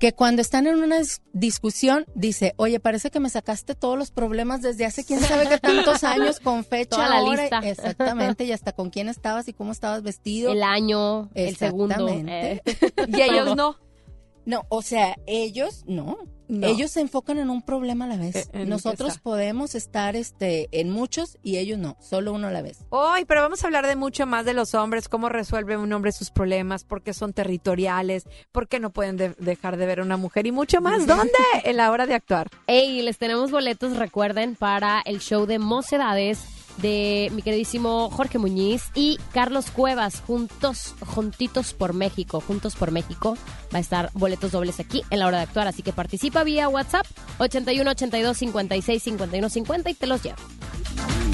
que 0.00 0.12
cuando 0.14 0.40
están 0.42 0.66
en 0.66 0.76
una 0.82 1.00
dis- 1.00 1.20
discusión 1.32 2.06
dice, 2.14 2.54
oye, 2.56 2.80
parece 2.80 3.10
que 3.10 3.20
me 3.20 3.28
sacaste 3.28 3.74
todos 3.74 3.98
los 3.98 4.10
problemas 4.10 4.62
desde 4.62 4.86
hace 4.86 5.04
quién 5.04 5.20
sabe 5.20 5.48
qué 5.48 5.58
tantos 5.58 6.02
años 6.04 6.40
con 6.40 6.64
fecha, 6.64 6.96
Toda 6.96 7.08
la 7.10 7.22
hora, 7.22 7.42
lista. 7.42 7.58
exactamente, 7.58 8.44
y 8.44 8.52
hasta 8.52 8.72
con 8.72 8.90
quién 8.90 9.08
estabas 9.08 9.48
y 9.48 9.52
cómo 9.52 9.72
estabas 9.72 10.02
vestido. 10.02 10.52
El 10.52 10.62
año, 10.62 11.28
el 11.34 11.56
segundo. 11.56 12.08
Eh. 12.08 12.60
Y 13.08 13.20
ellos 13.20 13.54
no. 13.56 13.76
No, 14.48 14.64
o 14.70 14.80
sea, 14.80 15.14
ellos 15.26 15.84
no. 15.86 16.16
No. 16.48 16.66
Ellos 16.66 16.90
se 16.92 17.02
enfocan 17.02 17.36
en 17.36 17.50
un 17.50 17.60
problema 17.60 18.06
a 18.06 18.08
la 18.08 18.16
vez. 18.16 18.34
Eh, 18.34 18.48
que 18.50 18.64
Nosotros 18.64 19.18
podemos 19.18 19.74
estar 19.74 20.16
este 20.16 20.68
en 20.72 20.88
muchos 20.88 21.36
y 21.42 21.58
ellos 21.58 21.78
no, 21.78 21.98
solo 22.00 22.32
uno 22.32 22.46
a 22.46 22.50
la 22.50 22.62
vez. 22.62 22.78
Hoy, 22.88 23.26
pero 23.26 23.42
vamos 23.42 23.62
a 23.62 23.66
hablar 23.66 23.86
de 23.86 23.96
mucho 23.96 24.24
más 24.24 24.46
de 24.46 24.54
los 24.54 24.74
hombres, 24.74 25.10
cómo 25.10 25.28
resuelve 25.28 25.76
un 25.76 25.92
hombre 25.92 26.10
sus 26.12 26.30
problemas, 26.30 26.84
por 26.84 27.02
qué 27.02 27.12
son 27.12 27.34
territoriales, 27.34 28.24
por 28.50 28.66
qué 28.66 28.80
no 28.80 28.88
pueden 28.88 29.18
de- 29.18 29.34
dejar 29.38 29.76
de 29.76 29.84
ver 29.84 30.00
a 30.00 30.04
una 30.04 30.16
mujer 30.16 30.46
y 30.46 30.52
mucho 30.52 30.80
más. 30.80 31.06
¿Dónde? 31.06 31.30
En 31.64 31.76
la 31.76 31.90
hora 31.90 32.06
de 32.06 32.14
actuar. 32.14 32.48
Ey, 32.66 33.02
les 33.02 33.18
tenemos 33.18 33.50
boletos, 33.50 33.98
recuerden, 33.98 34.56
para 34.56 35.02
el 35.04 35.18
show 35.20 35.44
de 35.44 35.58
Mocedades 35.58 36.38
de 36.80 37.30
mi 37.34 37.42
queridísimo 37.42 38.10
Jorge 38.10 38.38
Muñiz 38.38 38.84
y 38.94 39.18
Carlos 39.32 39.70
Cuevas, 39.70 40.22
juntos, 40.26 40.94
juntitos 41.06 41.74
por 41.74 41.92
México, 41.92 42.40
juntos 42.40 42.76
por 42.76 42.90
México. 42.90 43.36
Va 43.72 43.78
a 43.78 43.80
estar 43.80 44.10
boletos 44.14 44.52
dobles 44.52 44.80
aquí 44.80 45.02
en 45.10 45.18
la 45.18 45.26
hora 45.26 45.38
de 45.38 45.44
actuar, 45.44 45.68
así 45.68 45.82
que 45.82 45.92
participa 45.92 46.44
vía 46.44 46.68
WhatsApp 46.68 47.06
81 47.38 47.90
82 47.90 48.36
56 48.36 49.02
51 49.02 49.48
50 49.48 49.90
y 49.90 49.94
te 49.94 50.06
los 50.06 50.22
llevo. 50.22 50.36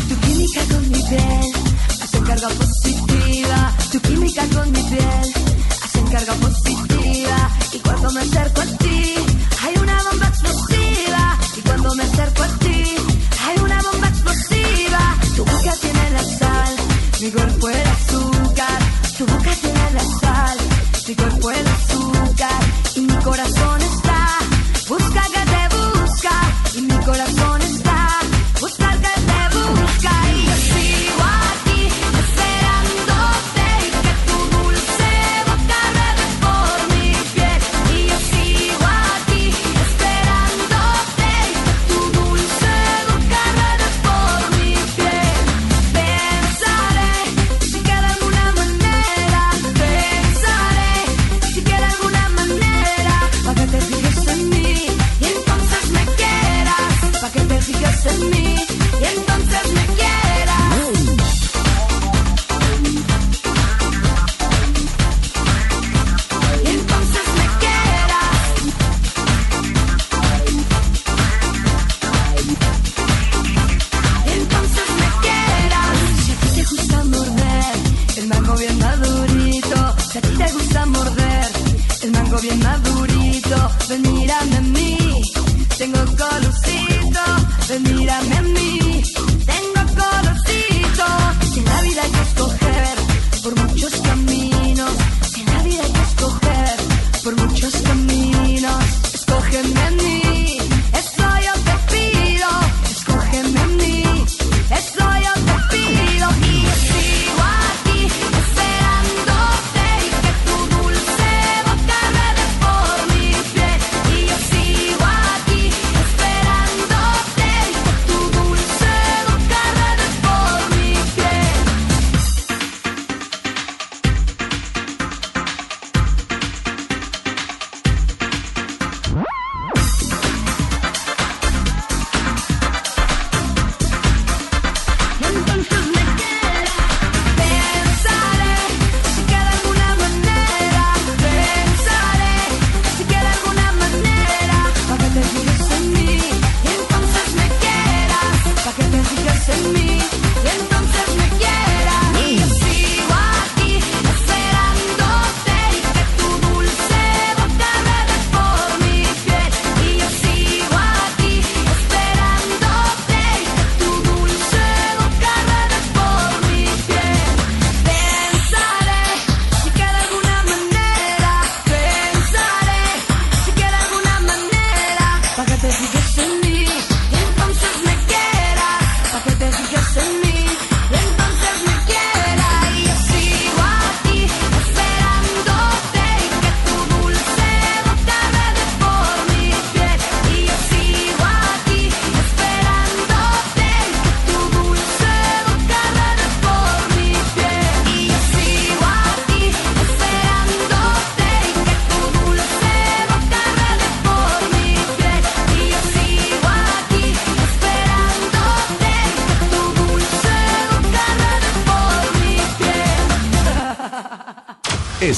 Tu 0.09 0.17
química 0.21 0.61
con 0.67 0.91
mi 0.91 1.03
piel 1.03 1.53
hacen 2.03 2.25
carga 2.25 2.49
positiva. 2.49 3.73
Tu 3.93 4.01
química 4.01 4.47
con 4.49 4.73
mi 4.73 4.83
piel 4.83 5.35
hacen 5.83 6.07
carga 6.09 6.35
positiva. 6.35 7.51
Y 7.73 7.79
cuando 7.79 8.13
me 8.13 8.21
acerco 8.21 8.61
a 8.61 8.67
ti, 8.79 9.15
hay 9.63 9.75
una 9.81 10.03
bomba 10.03 10.29
explosiva. 10.29 11.39
Y 11.57 11.61
cuando 11.61 11.95
me 11.95 12.03
acerco 12.03 12.43
a 12.43 12.49
ti, 12.59 12.64
mi 17.25 17.31
cuerpo 17.31 17.69
el 17.71 17.87
azúcar. 17.87 18.79
Tu 19.17 19.25
boca 19.25 19.51
tiene 19.63 19.91
la 19.93 20.05
sal, 20.21 20.59
mi 21.09 21.15
cuerpo 21.15 21.51
el 21.51 21.67
azúcar. 21.67 22.63
Y 22.97 23.01
mi 23.01 23.15
corazón 23.25 23.54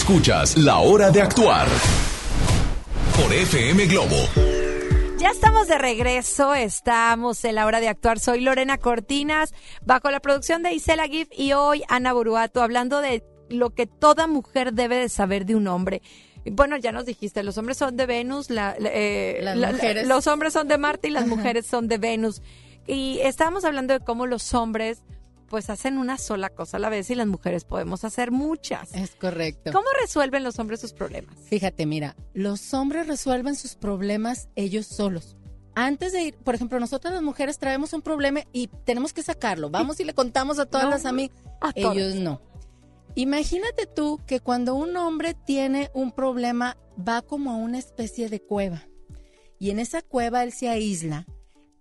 Escuchas 0.09 0.57
La 0.57 0.79
Hora 0.79 1.11
de 1.11 1.21
Actuar 1.21 1.67
por 3.17 3.33
FM 3.33 3.87
Globo. 3.87 4.15
Ya 5.19 5.31
estamos 5.31 5.67
de 5.67 5.79
regreso, 5.79 6.55
estamos 6.55 7.45
en 7.45 7.57
la 7.57 7.67
hora 7.67 7.81
de 7.81 7.89
actuar. 7.89 8.21
Soy 8.21 8.41
Lorena 8.41 8.79
Cortinas, 8.79 9.53
bajo 9.85 10.09
la 10.13 10.21
producción 10.21 10.63
de 10.63 10.75
Isela 10.75 11.09
Gif 11.09 11.27
y 11.37 11.55
hoy 11.55 11.83
Ana 11.89 12.13
Buruato, 12.13 12.63
hablando 12.63 13.01
de 13.01 13.25
lo 13.49 13.71
que 13.71 13.87
toda 13.89 14.29
mujer 14.29 14.75
debe 14.75 14.95
de 14.95 15.09
saber 15.09 15.45
de 15.45 15.57
un 15.57 15.67
hombre. 15.67 16.03
Bueno, 16.53 16.77
ya 16.77 16.93
nos 16.93 17.05
dijiste, 17.05 17.43
los 17.43 17.59
hombres 17.59 17.77
son 17.77 17.97
de 17.97 18.07
Venus, 18.07 18.49
la- 18.49 18.77
la- 18.79 18.91
eh, 18.93 19.41
Las 19.43 19.57
la- 19.57 19.67
la- 19.69 19.73
mujeres. 19.73 20.07
los 20.07 20.29
hombres 20.29 20.53
son 20.53 20.69
de 20.69 20.79
Marte 20.79 21.09
y 21.09 21.11
las 21.11 21.27
mujeres 21.27 21.67
son 21.67 21.89
de 21.89 21.99
Venus. 21.99 22.43
Y 22.87 23.19
estábamos 23.25 23.65
hablando 23.65 23.93
de 23.93 23.99
cómo 24.05 24.27
los 24.29 24.55
hombres 24.55 25.03
pues 25.49 25.71
hacen 25.71 25.99
una 25.99 26.19
sola 26.19 26.51
cosa 26.51 26.77
a 26.77 26.81
la 26.81 26.89
vez 26.89 27.11
y 27.11 27.15
las 27.15 27.27
mujeres 27.27 27.65
podemos 27.65 28.05
hacer 28.05 28.31
muchas. 28.31 28.95
Es 28.95 29.15
correcto. 29.15 29.73
¿Cómo 29.73 29.87
resuelven 30.01 30.43
los 30.45 30.59
hombres 30.59 30.81
sus 30.81 30.93
problemas? 30.93 31.37
Fíjate, 31.49 31.87
mira, 31.87 32.17
los 32.35 32.75
hombres 32.75 33.07
resuelven 33.07 33.57
sus 33.57 33.75
problemas 33.77 34.49
ellos 34.57 34.87
solos. 34.87 35.37
Antes 35.75 36.13
de 36.13 36.23
ir, 36.23 36.37
por 36.37 36.55
ejemplo, 36.55 36.81
nosotras 36.81 37.13
las 37.13 37.23
mujeres 37.23 37.59
traemos 37.59 37.93
un 37.93 38.03
problema 38.03 38.41
y 38.53 38.69
tenemos 38.85 39.13
que 39.13 39.23
sacarlo. 39.23 39.69
Vamos 39.69 40.01
y 40.01 40.05
le 40.05 40.15
contamos 40.15 40.59
a 40.59 40.67
todas 40.67 40.85
No, 40.85 40.91
las 40.91 41.05
amigas. 41.05 41.37
Ellos 41.75 42.15
no. 42.15 42.41
Imagínate 43.15 43.87
tú 43.87 44.21
que 44.27 44.41
cuando 44.41 44.75
un 44.75 44.97
hombre 44.97 45.35
tiene 45.35 45.91
un 45.95 46.13
problema, 46.13 46.77
va 46.97 47.23
como 47.23 47.51
a 47.51 47.57
una 47.57 47.79
especie 47.79 48.29
de 48.29 48.41
cueva. 48.41 48.85
Y 49.59 49.71
en 49.71 49.79
esa 49.79 50.03
cueva 50.03 50.43
él 50.43 50.53
se 50.53 50.69
aísla 50.69 51.27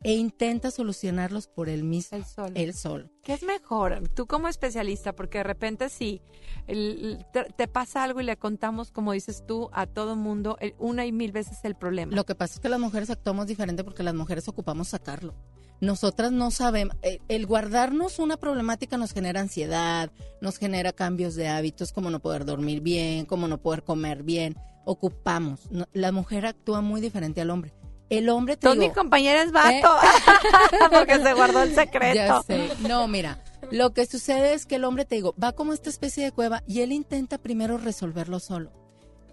e 0.05 0.13
intenta 0.13 0.71
solucionarlos 0.71 1.47
por 1.47 1.67
él 1.67 1.83
mismo. 1.83 2.17
Él 2.17 2.25
solo. 2.25 2.51
Él 2.55 2.73
solo. 2.73 3.09
¿Qué 3.23 3.33
es 3.33 3.43
mejor? 3.43 4.07
Tú 4.13 4.27
como 4.27 4.47
especialista, 4.47 5.13
porque 5.13 5.39
de 5.39 5.43
repente 5.45 5.89
si 5.89 6.21
te, 6.67 7.43
te 7.55 7.67
pasa 7.67 8.03
algo 8.03 8.21
y 8.21 8.23
le 8.23 8.37
contamos, 8.37 8.91
como 8.91 9.11
dices 9.13 9.43
tú, 9.47 9.69
a 9.73 9.87
todo 9.87 10.15
mundo, 10.15 10.57
el- 10.59 10.75
una 10.79 11.05
y 11.05 11.11
mil 11.11 11.31
veces 11.31 11.59
el 11.63 11.75
problema. 11.75 12.15
Lo 12.15 12.25
que 12.25 12.35
pasa 12.35 12.55
es 12.55 12.59
que 12.59 12.69
las 12.69 12.79
mujeres 12.79 13.09
actuamos 13.09 13.47
diferente 13.47 13.83
porque 13.83 14.03
las 14.03 14.13
mujeres 14.13 14.47
ocupamos 14.47 14.89
sacarlo. 14.89 15.33
Nosotras 15.81 16.31
no 16.31 16.51
sabemos, 16.51 16.95
eh, 17.01 17.19
el 17.27 17.45
guardarnos 17.45 18.19
una 18.19 18.37
problemática 18.37 18.97
nos 18.97 19.11
genera 19.11 19.41
ansiedad, 19.41 20.09
nos 20.39 20.57
genera 20.57 20.93
cambios 20.93 21.35
de 21.35 21.49
hábitos 21.49 21.91
como 21.91 22.09
no 22.09 22.21
poder 22.21 22.45
dormir 22.45 22.79
bien, 22.81 23.25
como 23.25 23.47
no 23.47 23.57
poder 23.61 23.83
comer 23.83 24.23
bien. 24.23 24.55
Ocupamos. 24.85 25.69
No- 25.71 25.85
la 25.93 26.11
mujer 26.11 26.45
actúa 26.45 26.79
muy 26.81 27.01
diferente 27.01 27.41
al 27.41 27.49
hombre. 27.49 27.73
El 28.09 28.29
hombre 28.29 28.55
te 28.55 28.61
Todos 28.61 28.77
digo, 28.77 28.87
mi 28.87 28.93
compañera 28.93 29.41
es 29.41 29.51
vato, 29.51 29.89
porque 30.91 31.17
se 31.17 31.33
guardó 31.33 31.63
el 31.63 31.73
secreto. 31.73 32.15
Ya 32.15 32.41
sé. 32.43 32.69
No, 32.87 33.07
mira, 33.07 33.43
lo 33.71 33.93
que 33.93 34.05
sucede 34.05 34.53
es 34.53 34.65
que 34.65 34.75
el 34.75 34.83
hombre, 34.83 35.05
te 35.05 35.15
digo, 35.15 35.33
va 35.41 35.53
como 35.53 35.73
esta 35.73 35.89
especie 35.89 36.23
de 36.23 36.31
cueva 36.31 36.63
y 36.67 36.81
él 36.81 36.91
intenta 36.91 37.37
primero 37.37 37.77
resolverlo 37.77 38.39
solo. 38.39 38.71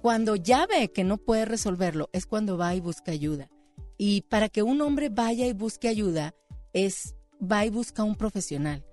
Cuando 0.01 0.37
ya 0.37 0.67
ve 0.67 0.91
que 0.91 1.05
no 1.05 1.19
puede 1.19 1.45
resolverlo, 1.45 2.09
es 2.13 2.27
cuando 2.27 2.57
va 2.57 2.75
y 2.75 2.81
busca 2.81 3.13
ayuda. 3.13 3.51
Y 3.99 4.23
para 4.23 4.49
que 4.49 4.63
un 4.63 4.81
hombre 4.81 5.11
vaya 5.11 5.47
y 5.47 5.53
busque 5.53 5.89
ayuda, 5.89 6.35
es 6.73 7.15
va 7.41 7.65
y 7.67 7.71
busca 7.71 8.03
un 8.03 8.17
profesional. 8.17 8.85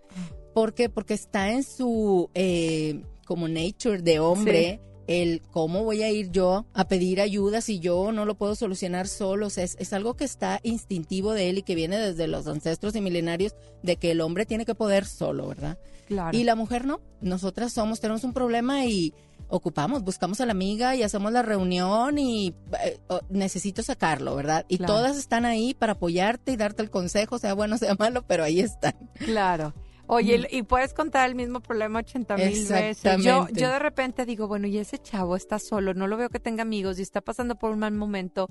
¿Por 0.53 0.73
qué? 0.73 0.89
Porque 0.89 1.13
está 1.13 1.51
en 1.51 1.63
su 1.63 2.29
eh, 2.33 3.01
como 3.25 3.47
nature 3.47 4.01
de 4.01 4.19
hombre. 4.19 4.81
El 5.09 5.41
cómo 5.49 5.83
voy 5.83 6.03
a 6.03 6.11
ir 6.11 6.29
yo 6.29 6.65
a 6.73 6.87
pedir 6.87 7.19
ayuda 7.19 7.61
si 7.61 7.79
yo 7.79 8.11
no 8.11 8.25
lo 8.25 8.35
puedo 8.35 8.53
solucionar 8.55 9.07
solo. 9.07 9.47
O 9.47 9.49
sea, 9.49 9.63
es, 9.63 9.75
es 9.79 9.91
algo 9.91 10.15
que 10.15 10.23
está 10.23 10.59
instintivo 10.61 11.33
de 11.33 11.49
él 11.49 11.57
y 11.57 11.63
que 11.63 11.73
viene 11.73 11.97
desde 11.97 12.27
los 12.27 12.45
ancestros 12.45 12.95
y 12.95 13.01
milenarios 13.01 13.55
de 13.81 13.95
que 13.95 14.11
el 14.11 14.21
hombre 14.21 14.45
tiene 14.45 14.65
que 14.65 14.75
poder 14.75 15.05
solo, 15.05 15.47
¿verdad? 15.47 15.79
Claro. 16.07 16.37
Y 16.37 16.43
la 16.43 16.53
mujer 16.55 16.85
no. 16.85 16.99
Nosotras 17.21 17.73
somos, 17.73 17.99
tenemos 17.99 18.23
un 18.23 18.33
problema 18.33 18.85
y 18.85 19.13
ocupamos, 19.47 20.03
buscamos 20.03 20.41
a 20.41 20.45
la 20.45 20.51
amiga 20.51 20.95
y 20.95 21.01
hacemos 21.01 21.31
la 21.31 21.41
reunión 21.41 22.19
y 22.19 22.53
eh, 22.83 22.99
oh, 23.07 23.21
necesito 23.29 23.81
sacarlo, 23.81 24.35
¿verdad? 24.35 24.63
Y 24.67 24.77
Claro. 24.77 24.93
todas 24.93 25.17
están 25.17 25.43
ahí 25.45 25.73
para 25.73 25.93
apoyarte 25.93 26.51
y 26.51 26.55
darte 26.55 26.83
el 26.83 26.91
consejo, 26.91 27.39
sea 27.39 27.55
bueno, 27.55 27.79
sea 27.79 27.95
malo, 27.97 28.23
pero 28.27 28.43
ahí 28.43 28.59
están. 28.59 28.93
Claro. 29.25 29.73
Oye, 30.11 30.47
y 30.51 30.63
puedes 30.63 30.93
contar 30.93 31.29
el 31.29 31.35
mismo 31.35 31.59
problema 31.59 31.99
80 31.99 32.35
mil 32.37 32.45
veces. 32.73 32.97
Yo, 33.23 33.47
yo 33.61 33.69
de 33.69 33.79
repente 33.79 34.25
digo, 34.25 34.47
bueno, 34.47 34.65
y 34.67 34.77
ese 34.79 34.97
chavo 34.97 35.35
está 35.35 35.59
solo, 35.59 35.93
no 35.93 36.07
lo 36.07 36.17
veo 36.17 36.29
que 36.29 36.39
tenga 36.39 36.63
amigos 36.63 36.97
y 36.99 37.03
está 37.03 37.21
pasando 37.21 37.55
por 37.55 37.71
un 37.71 37.79
mal 37.79 37.93
momento. 37.93 38.49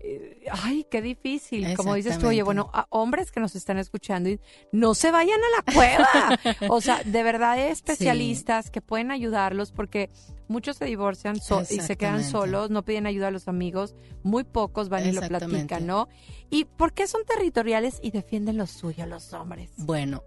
Eh, 0.00 0.44
Ay, 0.50 0.86
qué 0.90 1.00
difícil. 1.00 1.64
Como 1.76 1.94
dices 1.94 2.18
tú, 2.18 2.26
oye, 2.28 2.42
bueno, 2.42 2.70
a 2.74 2.86
hombres 2.90 3.30
que 3.32 3.40
nos 3.40 3.56
están 3.56 3.78
escuchando, 3.78 4.28
y 4.28 4.38
no 4.70 4.94
se 4.94 5.10
vayan 5.10 5.38
a 5.40 5.56
la 5.56 5.72
cueva. 5.72 6.38
o 6.72 6.80
sea, 6.80 7.02
de 7.04 7.22
verdad 7.22 7.52
hay 7.52 7.70
especialistas 7.70 8.70
que 8.70 8.80
pueden 8.82 9.10
ayudarlos 9.10 9.72
porque 9.72 10.10
muchos 10.46 10.76
se 10.76 10.84
divorcian 10.84 11.36
so- 11.40 11.60
y 11.62 11.80
se 11.80 11.96
quedan 11.96 12.22
solos, 12.24 12.70
no 12.70 12.84
piden 12.84 13.06
ayuda 13.06 13.28
a 13.28 13.30
los 13.30 13.48
amigos, 13.48 13.94
muy 14.22 14.44
pocos 14.44 14.88
van 14.88 15.06
y 15.06 15.12
lo 15.12 15.20
platican, 15.28 15.86
¿no? 15.86 16.08
¿Y 16.50 16.64
por 16.64 16.92
qué 16.92 17.06
son 17.06 17.22
territoriales 17.24 17.98
y 18.02 18.10
defienden 18.10 18.56
lo 18.58 18.66
suyo 18.66 19.06
los 19.06 19.32
hombres? 19.32 19.70
Bueno, 19.78 20.22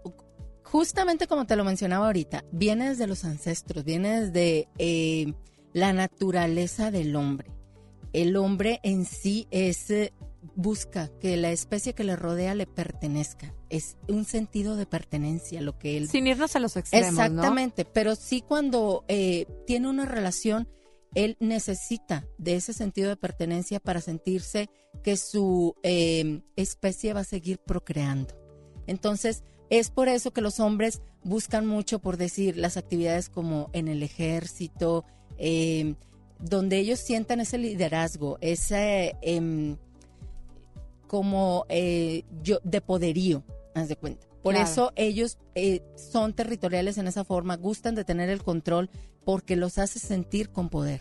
justamente 0.72 1.26
como 1.26 1.44
te 1.44 1.54
lo 1.54 1.64
mencionaba 1.64 2.06
ahorita, 2.06 2.46
viene 2.50 2.88
desde 2.88 3.06
los 3.06 3.26
ancestros, 3.26 3.84
viene 3.84 4.22
desde 4.22 4.68
eh, 4.78 5.34
la 5.74 5.92
naturaleza 5.92 6.90
del 6.90 7.14
hombre. 7.14 7.50
El 8.14 8.36
hombre 8.38 8.80
en 8.82 9.04
sí 9.04 9.46
es 9.50 9.90
eh, 9.90 10.14
busca 10.56 11.10
que 11.20 11.36
la 11.36 11.50
especie 11.50 11.92
que 11.92 12.04
le 12.04 12.16
rodea 12.16 12.54
le 12.54 12.66
pertenezca. 12.66 13.54
Es 13.68 13.98
un 14.08 14.24
sentido 14.24 14.76
de 14.76 14.86
pertenencia 14.86 15.60
lo 15.60 15.78
que 15.78 15.98
él 15.98 16.08
Sin 16.08 16.26
irnos 16.26 16.56
a 16.56 16.58
los 16.58 16.74
extremos, 16.78 17.12
¿no? 17.12 17.22
Exactamente, 17.22 17.84
pero 17.84 18.16
sí 18.16 18.40
cuando 18.40 19.04
eh, 19.08 19.46
tiene 19.66 19.90
una 19.90 20.06
relación, 20.06 20.70
él 21.14 21.36
necesita 21.38 22.26
de 22.38 22.56
ese 22.56 22.72
sentido 22.72 23.10
de 23.10 23.16
pertenencia 23.16 23.78
para 23.78 24.00
sentirse 24.00 24.70
que 25.04 25.18
su 25.18 25.74
eh, 25.82 26.40
especie 26.56 27.12
va 27.12 27.20
a 27.20 27.24
seguir 27.24 27.58
procreando. 27.58 28.34
Entonces, 28.86 29.44
es 29.72 29.88
por 29.90 30.08
eso 30.08 30.32
que 30.32 30.42
los 30.42 30.60
hombres 30.60 31.00
buscan 31.24 31.66
mucho, 31.66 31.98
por 31.98 32.18
decir, 32.18 32.58
las 32.58 32.76
actividades 32.76 33.30
como 33.30 33.70
en 33.72 33.88
el 33.88 34.02
ejército, 34.02 35.06
eh, 35.38 35.94
donde 36.38 36.76
ellos 36.76 37.00
sientan 37.00 37.40
ese 37.40 37.56
liderazgo, 37.56 38.36
ese 38.42 39.16
em, 39.22 39.78
como 41.06 41.64
eh, 41.70 42.24
yo, 42.42 42.58
de 42.64 42.82
poderío, 42.82 43.44
haz 43.74 43.88
de 43.88 43.96
cuenta. 43.96 44.26
Por 44.42 44.52
Claro. 44.52 44.68
eso 44.70 44.92
ellos 44.94 45.38
eh, 45.54 45.80
son 45.96 46.34
territoriales 46.34 46.98
en 46.98 47.06
esa 47.06 47.24
forma, 47.24 47.56
gustan 47.56 47.94
de 47.94 48.04
tener 48.04 48.28
el 48.28 48.42
control 48.42 48.90
porque 49.24 49.56
los 49.56 49.78
hace 49.78 49.98
sentir 49.98 50.50
con 50.50 50.68
poder. 50.68 51.00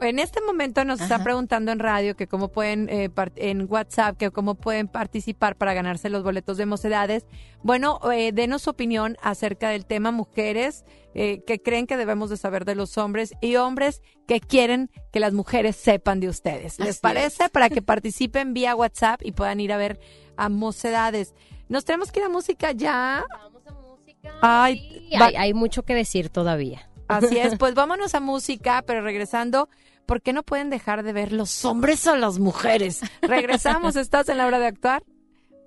En 0.00 0.18
este 0.18 0.40
momento 0.40 0.84
nos 0.84 1.00
están 1.00 1.16
Ajá. 1.20 1.24
preguntando 1.24 1.70
en 1.72 1.78
radio 1.78 2.16
que 2.16 2.26
cómo 2.26 2.48
pueden, 2.48 2.88
eh, 2.90 3.10
en 3.36 3.66
WhatsApp, 3.70 4.16
que 4.16 4.30
cómo 4.30 4.56
pueden 4.56 4.88
participar 4.88 5.56
para 5.56 5.72
ganarse 5.72 6.10
los 6.10 6.22
boletos 6.24 6.56
de 6.56 6.66
mocedades. 6.66 7.24
Bueno, 7.62 8.00
eh, 8.12 8.32
denos 8.32 8.62
su 8.62 8.70
opinión 8.70 9.16
acerca 9.22 9.68
del 9.70 9.86
tema 9.86 10.10
mujeres 10.10 10.84
eh, 11.14 11.42
que 11.46 11.62
creen 11.62 11.86
que 11.86 11.96
debemos 11.96 12.28
de 12.28 12.36
saber 12.36 12.64
de 12.64 12.74
los 12.74 12.98
hombres 12.98 13.34
y 13.40 13.54
hombres 13.56 14.02
que 14.26 14.40
quieren 14.40 14.90
que 15.12 15.20
las 15.20 15.32
mujeres 15.32 15.76
sepan 15.76 16.18
de 16.18 16.28
ustedes. 16.28 16.78
¿Les 16.80 16.88
Así 16.90 16.98
parece? 17.00 17.48
Para 17.48 17.70
que 17.70 17.80
participen 17.82 18.52
vía 18.52 18.74
WhatsApp 18.74 19.20
y 19.22 19.30
puedan 19.32 19.60
ir 19.60 19.72
a 19.72 19.76
ver 19.76 20.00
a 20.36 20.48
mocedades. 20.48 21.34
Nos 21.68 21.84
tenemos 21.84 22.10
que 22.10 22.18
ir 22.20 22.26
a 22.26 22.28
música 22.28 22.72
ya. 22.72 23.24
Vamos 23.30 23.62
a 23.66 23.72
música. 23.72 24.32
Ay, 24.42 25.06
Sí, 25.08 25.16
va- 25.20 25.26
hay, 25.26 25.36
hay 25.36 25.54
mucho 25.54 25.84
que 25.84 25.94
decir 25.94 26.30
todavía. 26.30 26.90
Así 27.06 27.38
es, 27.38 27.54
pues 27.58 27.74
vámonos 27.74 28.14
a 28.14 28.20
música, 28.20 28.82
pero 28.86 29.02
regresando, 29.02 29.68
¿por 30.06 30.22
qué 30.22 30.32
no 30.32 30.42
pueden 30.42 30.70
dejar 30.70 31.02
de 31.02 31.12
ver 31.12 31.32
los 31.32 31.64
hombres 31.64 32.06
o 32.06 32.16
las 32.16 32.38
mujeres? 32.38 33.00
Regresamos, 33.22 33.96
estás 34.04 34.28
en 34.28 34.38
la 34.38 34.46
hora 34.46 34.58
de 34.58 34.66
actuar. 34.66 35.02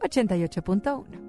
88.1. 0.02 1.28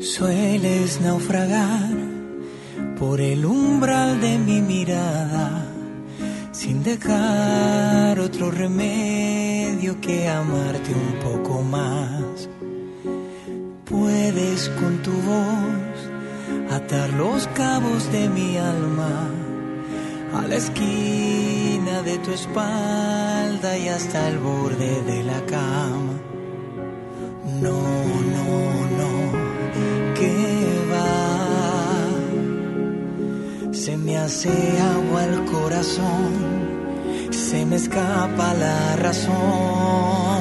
Sueles 0.00 1.00
naufragar 1.00 1.90
por 2.98 3.20
el 3.20 3.44
umbral 3.44 4.20
de 4.20 4.38
mi 4.38 4.60
mirada, 4.60 5.66
sin 6.52 6.82
dejar 6.82 8.20
otro 8.20 8.50
remedio 8.50 10.00
que 10.00 10.28
amarte 10.28 10.92
un 10.92 11.18
poco 11.20 11.62
más. 11.62 12.48
Puedes 13.84 14.68
con 14.70 15.02
tu 15.02 15.12
voz 15.12 15.93
atar 16.70 17.10
los 17.10 17.46
cabos 17.48 18.10
de 18.12 18.28
mi 18.28 18.56
alma 18.56 19.28
a 20.34 20.42
la 20.48 20.56
esquina 20.56 22.02
de 22.02 22.18
tu 22.18 22.32
espalda 22.32 23.78
y 23.78 23.88
hasta 23.88 24.28
el 24.28 24.38
borde 24.38 25.02
de 25.02 25.22
la 25.22 25.40
cama. 25.46 26.14
No, 27.60 27.80
no, 28.34 28.48
no, 28.98 29.12
que 30.14 30.34
va. 30.92 31.14
Se 33.72 33.96
me 33.96 34.16
hace 34.16 34.50
agua 34.96 35.24
el 35.24 35.44
corazón, 35.44 36.32
se 37.30 37.64
me 37.64 37.76
escapa 37.76 38.54
la 38.54 38.96
razón. 38.96 40.33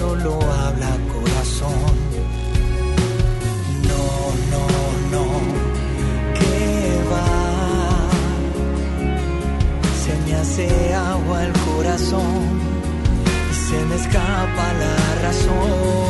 Solo 0.00 0.32
habla 0.64 0.92
corazón. 1.14 1.92
No, 3.90 4.04
no, 4.52 4.64
no, 5.14 5.24
que 6.38 6.56
va. 7.12 7.28
Se 10.02 10.12
me 10.24 10.32
hace 10.40 10.94
agua 10.94 11.44
el 11.44 11.52
corazón 11.68 12.42
y 13.50 13.54
se 13.68 13.78
me 13.88 13.96
escapa 13.96 14.66
la 14.82 14.96
razón. 15.24 16.09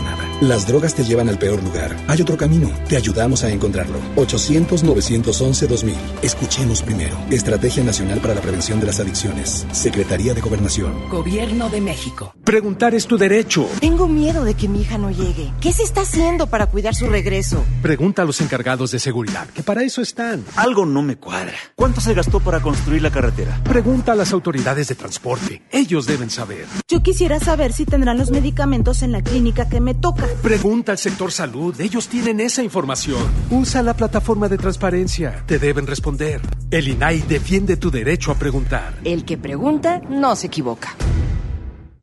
Las 0.41 0.65
drogas 0.65 0.95
te 0.95 1.03
llevan 1.03 1.29
al 1.29 1.37
peor 1.37 1.61
lugar. 1.61 1.95
Hay 2.07 2.19
otro 2.19 2.35
camino. 2.35 2.67
Te 2.89 2.97
ayudamos 2.97 3.43
a 3.43 3.51
encontrarlo. 3.51 3.99
800-911-2000. 4.15 5.93
Escuchemos 6.23 6.81
primero. 6.81 7.15
Estrategia 7.29 7.83
Nacional 7.83 8.19
para 8.21 8.33
la 8.33 8.41
Prevención 8.41 8.79
de 8.79 8.87
las 8.87 8.99
Adicciones. 8.99 9.67
Secretaría 9.71 10.33
de 10.33 10.41
Gobernación. 10.41 11.09
Gobierno 11.09 11.69
de 11.69 11.81
México. 11.81 12.33
Preguntar 12.43 12.95
es 12.95 13.05
tu 13.05 13.19
derecho. 13.19 13.69
Tengo 13.81 14.07
miedo 14.07 14.43
de 14.43 14.55
que 14.55 14.67
mi 14.67 14.81
hija 14.81 14.97
no 14.97 15.11
llegue. 15.11 15.53
¿Qué 15.61 15.71
se 15.71 15.83
está 15.83 16.01
haciendo 16.01 16.47
para 16.47 16.65
cuidar 16.65 16.95
su 16.95 17.05
regreso? 17.05 17.63
Pregunta 17.83 18.23
a 18.23 18.25
los 18.25 18.41
encargados 18.41 18.89
de 18.89 18.97
seguridad, 18.97 19.47
que 19.49 19.61
para 19.61 19.83
eso 19.83 20.01
están. 20.01 20.43
Algo 20.55 20.87
no 20.87 21.03
me 21.03 21.17
cuadra. 21.17 21.53
¿Cuánto 21.75 22.01
se 22.01 22.15
gastó 22.15 22.39
para 22.39 22.61
construir 22.61 23.03
la 23.03 23.11
carretera? 23.11 23.61
Pregunta 23.63 24.13
a 24.13 24.15
las 24.15 24.33
autoridades 24.33 24.87
de 24.87 24.95
transporte. 24.95 25.61
Ellos 25.69 26.07
deben 26.07 26.31
saber. 26.31 26.65
Yo 26.87 27.03
quisiera 27.03 27.39
saber 27.39 27.73
si 27.73 27.85
tendrán 27.85 28.17
los 28.17 28.31
medicamentos 28.31 29.03
en 29.03 29.11
la 29.11 29.21
clínica 29.21 29.69
que 29.69 29.79
me 29.79 29.93
toca. 29.93 30.30
Pregunta 30.41 30.91
al 30.91 30.97
sector 30.97 31.31
salud. 31.31 31.79
Ellos 31.79 32.07
tienen 32.07 32.39
esa 32.39 32.63
información. 32.63 33.21
Usa 33.51 33.83
la 33.83 33.93
plataforma 33.93 34.49
de 34.49 34.57
transparencia. 34.57 35.43
Te 35.45 35.59
deben 35.59 35.85
responder. 35.85 36.41
El 36.71 36.87
INAI 36.87 37.21
defiende 37.21 37.77
tu 37.77 37.91
derecho 37.91 38.31
a 38.31 38.35
preguntar. 38.35 38.95
El 39.03 39.23
que 39.23 39.37
pregunta 39.37 40.01
no 40.09 40.35
se 40.35 40.47
equivoca. 40.47 40.95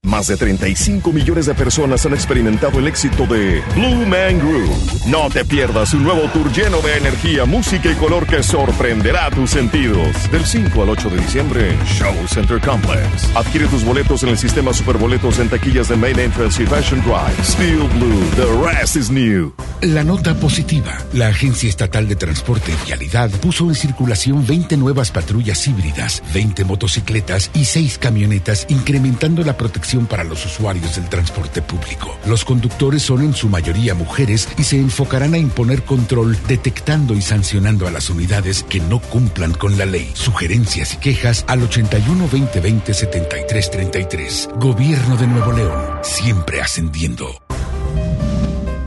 Más 0.02 0.28
de 0.28 0.36
35 0.36 1.12
millones 1.12 1.46
de 1.46 1.54
personas 1.54 2.06
han 2.06 2.14
experimentado 2.14 2.78
el 2.78 2.86
éxito 2.86 3.26
de 3.26 3.62
Blue 3.74 4.06
Man 4.06 4.38
Group. 4.38 4.70
No 5.06 5.28
te 5.28 5.44
pierdas 5.44 5.92
un 5.92 6.04
nuevo 6.04 6.22
tour 6.30 6.50
lleno 6.52 6.80
de 6.80 6.96
energía, 6.96 7.44
música 7.44 7.90
y 7.90 7.94
color 7.94 8.26
que 8.26 8.42
sorprenderá 8.42 9.28
tus 9.30 9.50
sentidos. 9.50 10.30
Del 10.30 10.44
5 10.44 10.82
al 10.82 10.90
8 10.90 11.10
de 11.10 11.16
diciembre 11.18 11.76
Show 11.86 12.14
Center 12.28 12.60
Complex. 12.60 13.34
Adquiere 13.34 13.66
tus 13.66 13.84
boletos 13.84 14.22
en 14.22 14.30
el 14.30 14.38
sistema 14.38 14.72
Superboletos 14.72 15.40
en 15.40 15.48
taquillas 15.48 15.88
de 15.88 15.96
Main 15.96 16.18
Entrance 16.18 16.62
y 16.62 16.66
Fashion 16.66 17.02
Drive. 17.02 17.44
Steel 17.44 17.88
Blue, 17.98 18.24
the 18.36 18.66
rest 18.66 18.96
is 18.96 19.10
new. 19.10 19.52
La 19.80 20.04
nota 20.04 20.34
positiva. 20.34 20.96
La 21.12 21.28
Agencia 21.28 21.68
Estatal 21.68 22.08
de 22.08 22.16
Transporte 22.16 22.72
y 22.72 22.86
Vialidad 22.86 23.30
puso 23.30 23.68
en 23.68 23.74
circulación 23.74 24.46
20 24.46 24.76
nuevas 24.76 25.10
patrullas 25.10 25.66
híbridas, 25.66 26.22
20 26.34 26.64
motocicletas 26.64 27.50
y 27.54 27.64
6 27.64 27.98
camionetas, 27.98 28.66
incrementando 28.68 29.42
la 29.44 29.56
protección 29.56 29.87
para 30.06 30.24
los 30.24 30.44
usuarios 30.44 30.96
del 30.96 31.08
transporte 31.08 31.62
público. 31.62 32.16
Los 32.26 32.44
conductores 32.44 33.02
son 33.02 33.22
en 33.22 33.34
su 33.34 33.48
mayoría 33.48 33.94
mujeres 33.94 34.48
y 34.58 34.64
se 34.64 34.76
enfocarán 34.76 35.34
a 35.34 35.38
imponer 35.38 35.82
control 35.82 36.36
detectando 36.46 37.14
y 37.14 37.22
sancionando 37.22 37.86
a 37.86 37.90
las 37.90 38.10
unidades 38.10 38.62
que 38.64 38.80
no 38.80 39.00
cumplan 39.00 39.54
con 39.54 39.78
la 39.78 39.86
ley. 39.86 40.10
Sugerencias 40.14 40.94
y 40.94 40.98
quejas 40.98 41.44
al 41.48 41.62
81 41.62 42.28
2020 42.28 42.92
73 42.92 43.70
33. 43.70 44.48
Gobierno 44.56 45.16
de 45.16 45.26
Nuevo 45.26 45.52
León, 45.52 45.82
siempre 46.02 46.60
ascendiendo. 46.60 47.40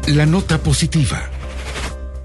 La 0.07 0.25
nota 0.25 0.59
positiva. 0.59 1.29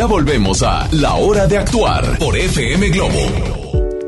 Ya 0.00 0.06
volvemos 0.06 0.62
a 0.62 0.88
La 0.92 1.16
Hora 1.16 1.46
de 1.46 1.58
Actuar 1.58 2.18
por 2.18 2.34
FM 2.34 2.88
Globo. 2.88 3.18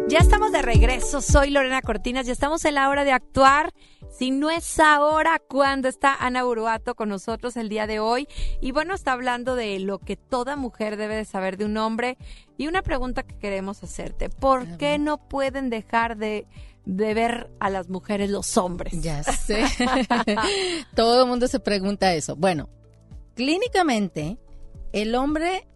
Ya 0.08 0.20
estamos 0.20 0.50
de 0.50 0.62
regreso, 0.62 1.20
soy 1.20 1.50
Lorena 1.50 1.82
Cortinas, 1.82 2.24
ya 2.24 2.32
estamos 2.32 2.64
en 2.64 2.76
la 2.76 2.88
hora 2.88 3.04
de 3.04 3.12
actuar. 3.12 3.74
Si 4.10 4.30
no 4.30 4.48
es 4.48 4.80
ahora, 4.80 5.38
¿cuándo 5.46 5.88
está 5.88 6.14
Ana 6.14 6.46
Uruato 6.46 6.94
con 6.94 7.10
nosotros 7.10 7.58
el 7.58 7.68
día 7.68 7.86
de 7.86 8.00
hoy? 8.00 8.26
Y 8.62 8.72
bueno, 8.72 8.94
está 8.94 9.12
hablando 9.12 9.54
de 9.54 9.80
lo 9.80 9.98
que 9.98 10.16
toda 10.16 10.56
mujer 10.56 10.96
debe 10.96 11.14
de 11.14 11.26
saber 11.26 11.58
de 11.58 11.66
un 11.66 11.76
hombre. 11.76 12.16
Y 12.56 12.68
una 12.68 12.80
pregunta 12.80 13.22
que 13.22 13.36
queremos 13.36 13.82
hacerte, 13.82 14.30
¿por 14.30 14.78
qué 14.78 14.98
no 14.98 15.18
pueden 15.18 15.68
dejar 15.68 16.16
de 16.16 16.46
de 16.86 17.12
ver 17.12 17.50
a 17.60 17.68
las 17.68 17.90
mujeres 17.90 18.30
los 18.30 18.56
hombres? 18.56 18.94
Ya 19.02 19.22
sé. 19.24 19.66
Todo 20.96 21.24
el 21.24 21.28
mundo 21.28 21.48
se 21.48 21.60
pregunta 21.60 22.14
eso. 22.14 22.34
Bueno, 22.34 22.70
clínicamente, 23.34 24.38
el 24.94 25.14
hombre 25.14 25.66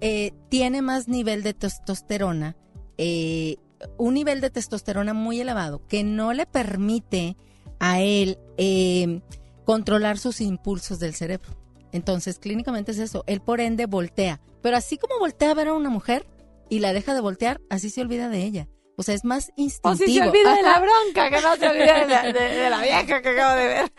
eh, 0.00 0.32
tiene 0.48 0.82
más 0.82 1.08
nivel 1.08 1.42
de 1.42 1.54
testosterona, 1.54 2.56
eh, 2.98 3.56
un 3.98 4.14
nivel 4.14 4.40
de 4.40 4.50
testosterona 4.50 5.12
muy 5.14 5.40
elevado 5.40 5.86
que 5.86 6.02
no 6.04 6.32
le 6.32 6.46
permite 6.46 7.36
a 7.78 8.00
él 8.00 8.38
eh, 8.56 9.20
controlar 9.64 10.18
sus 10.18 10.40
impulsos 10.40 10.98
del 10.98 11.14
cerebro. 11.14 11.50
Entonces, 11.92 12.38
clínicamente 12.38 12.92
es 12.92 12.98
eso. 12.98 13.24
Él, 13.26 13.40
por 13.40 13.60
ende, 13.60 13.86
voltea. 13.86 14.40
Pero 14.62 14.76
así 14.76 14.96
como 14.98 15.18
voltea 15.18 15.50
a 15.50 15.54
ver 15.54 15.68
a 15.68 15.72
una 15.74 15.88
mujer 15.90 16.26
y 16.68 16.80
la 16.80 16.92
deja 16.92 17.14
de 17.14 17.20
voltear, 17.20 17.60
así 17.70 17.90
se 17.90 18.00
olvida 18.00 18.28
de 18.28 18.42
ella. 18.44 18.68
O 18.98 19.02
sea, 19.02 19.14
es 19.14 19.24
más 19.24 19.52
instintivo. 19.56 19.92
O 19.92 19.96
si 19.96 20.14
se 20.14 20.22
olvida 20.26 20.54
de 20.56 20.62
la 20.62 20.80
bronca, 20.80 21.30
que 21.30 21.40
no 21.42 21.56
se 21.56 21.68
olvide 21.68 22.00
de 22.00 22.06
la, 22.08 22.22
de- 22.32 22.32
de 22.54 22.70
la 22.70 22.80
vieja 22.80 23.20
que 23.22 23.28
acabo 23.28 23.54
de 23.58 23.66
ver. 23.66 23.92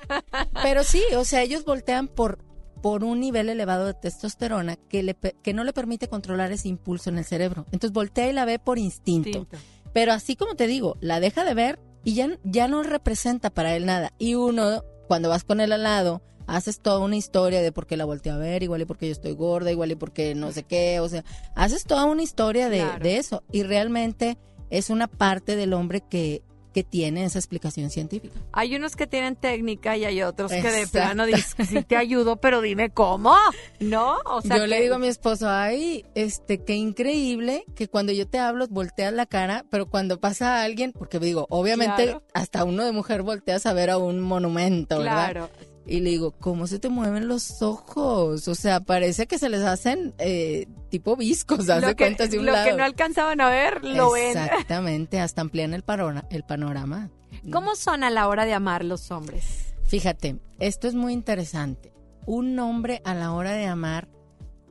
Pero 0.64 0.84
sí, 0.84 1.04
o 1.16 1.24
sea, 1.24 1.44
ellos 1.44 1.66
voltean 1.66 2.08
por, 2.08 2.40
por 2.82 3.04
un 3.04 3.20
nivel 3.20 3.50
elevado 3.50 3.86
de 3.86 3.94
testosterona 3.94 4.76
que, 4.76 5.04
le, 5.04 5.16
que 5.16 5.54
no 5.54 5.64
le 5.64 5.74
permite 5.74 6.08
controlar 6.08 6.52
ese 6.52 6.68
impulso 6.68 7.10
en 7.10 7.18
el 7.18 7.26
cerebro. 7.26 7.66
Entonces 7.72 7.92
voltea 7.92 8.30
y 8.30 8.34
la 8.34 8.46
ve 8.46 8.60
por 8.60 8.80
instinto. 8.80 9.48
Pero 9.94 10.14
así 10.14 10.36
como 10.36 10.56
te 10.56 10.68
digo, 10.68 10.98
la 11.02 11.20
deja 11.20 11.44
de 11.44 11.54
ver 11.54 11.80
y 12.04 12.14
ya, 12.14 12.38
ya 12.44 12.68
no 12.68 12.84
representa 12.84 13.50
para 13.50 13.76
él 13.76 13.86
nada. 13.86 14.14
Y 14.18 14.36
uno, 14.36 14.84
cuando 15.08 15.30
vas 15.30 15.44
con 15.44 15.60
él 15.60 15.72
al 15.72 15.84
lado, 15.84 16.22
haces 16.46 16.80
toda 16.80 17.00
una 17.00 17.16
historia 17.18 17.62
de 17.62 17.72
por 17.72 17.88
qué 17.88 17.98
la 17.98 18.06
volteé 18.06 18.32
a 18.32 18.38
ver, 18.38 18.64
igual 18.64 18.82
y 18.82 18.86
porque 18.86 19.08
yo 19.08 19.12
estoy 19.12 19.34
gorda, 19.34 19.72
igual 19.72 19.92
y 19.92 19.96
porque 19.96 20.36
no 20.36 20.52
sé 20.52 20.64
qué. 20.64 21.00
O 21.00 21.10
sea, 21.10 21.24
haces 21.56 21.84
toda 21.84 22.06
una 22.06 22.24
historia 22.24 22.70
de, 22.70 22.80
Claro. 22.80 23.04
de 23.04 23.18
eso. 23.18 23.44
Y 23.52 23.64
realmente 23.64 24.38
es 24.70 24.90
una 24.90 25.08
parte 25.08 25.56
del 25.56 25.74
hombre 25.74 26.02
que, 26.02 26.44
que 26.74 26.84
tiene 26.84 27.26
esa 27.26 27.40
explicación 27.40 27.90
científica. 27.90 28.40
Hay 28.52 28.76
unos 28.76 28.96
que 28.96 29.08
tienen 29.08 29.36
técnica 29.36 29.98
y 29.98 30.06
hay 30.06 30.22
otros 30.22 30.52
que 30.52 30.62
de 30.72 30.88
plano 30.88 31.26
dicen, 31.26 31.66
sí 31.66 31.84
te 31.84 31.96
ayudo, 31.96 32.38
pero 32.38 32.62
dime 32.62 32.90
cómo, 32.90 33.36
¿no? 33.80 34.18
O 34.26 34.42
sea, 34.42 34.58
yo 34.58 34.68
le 34.68 34.82
digo 34.82 34.96
a 34.96 35.00
mi 35.00 35.08
esposo, 35.08 35.50
ay, 35.50 36.06
este, 36.16 36.64
qué 36.64 36.76
increíble 36.76 37.64
que 37.76 37.88
cuando 37.88 38.12
yo 38.12 38.28
te 38.28 38.40
hablo 38.40 38.68
volteas 38.70 39.14
la 39.14 39.26
cara, 39.26 39.66
pero 39.70 39.88
cuando 39.88 40.20
pasa 40.20 40.58
a 40.58 40.64
alguien, 40.64 40.92
porque 40.92 41.20
digo, 41.20 41.48
obviamente 41.50 42.04
Claro. 42.04 42.24
hasta 42.34 42.64
uno 42.64 42.84
de 42.86 42.92
mujer 42.92 43.24
volteas 43.24 43.66
a 43.66 43.74
ver 43.74 43.90
a 43.90 43.98
un 43.98 44.20
monumento, 44.20 45.00
¿verdad? 45.00 45.32
Claro. 45.32 45.50
Y 45.88 46.02
le 46.02 46.10
digo, 46.10 46.32
¿cómo 46.32 46.68
se 46.68 46.80
te 46.80 46.90
mueven 46.90 47.30
los 47.30 47.62
ojos? 47.62 48.48
O 48.50 48.56
sea, 48.56 48.82
parece 48.82 49.26
que 49.26 49.40
se 49.40 49.48
les 49.48 49.62
hacen 49.62 50.14
eh, 50.18 50.68
tipo 50.90 51.16
viscos, 51.16 51.66
Lo 51.68 51.76
de 51.80 51.96
que, 51.96 52.04
cuenta 52.04 52.28
de 52.28 52.40
un 52.40 52.46
lo 52.46 52.52
lado. 52.52 52.70
que 52.70 52.76
no 52.76 52.84
alcanzaban 52.84 53.40
a 53.40 53.50
ver, 53.50 53.84
lo 53.86 54.12
ven. 54.12 54.38
Exactamente, 54.38 55.22
hasta 55.22 55.42
amplían 55.42 55.74
el, 55.74 55.84
el 56.30 56.44
panorama. 56.44 57.10
¿Cómo 57.52 57.76
son 57.76 58.04
a 58.04 58.10
la 58.10 58.28
hora 58.28 58.46
de 58.46 58.54
amar 58.54 58.84
los 58.84 59.12
hombres? 59.12 59.74
Fíjate, 59.86 60.38
esto 60.60 60.90
es 60.90 60.94
muy 60.96 61.14
interesante. 61.14 61.94
Un 62.26 62.60
hombre 62.60 63.02
a 63.06 63.16
la 63.16 63.32
hora 63.32 63.54
de 63.54 63.68
amar 63.68 64.10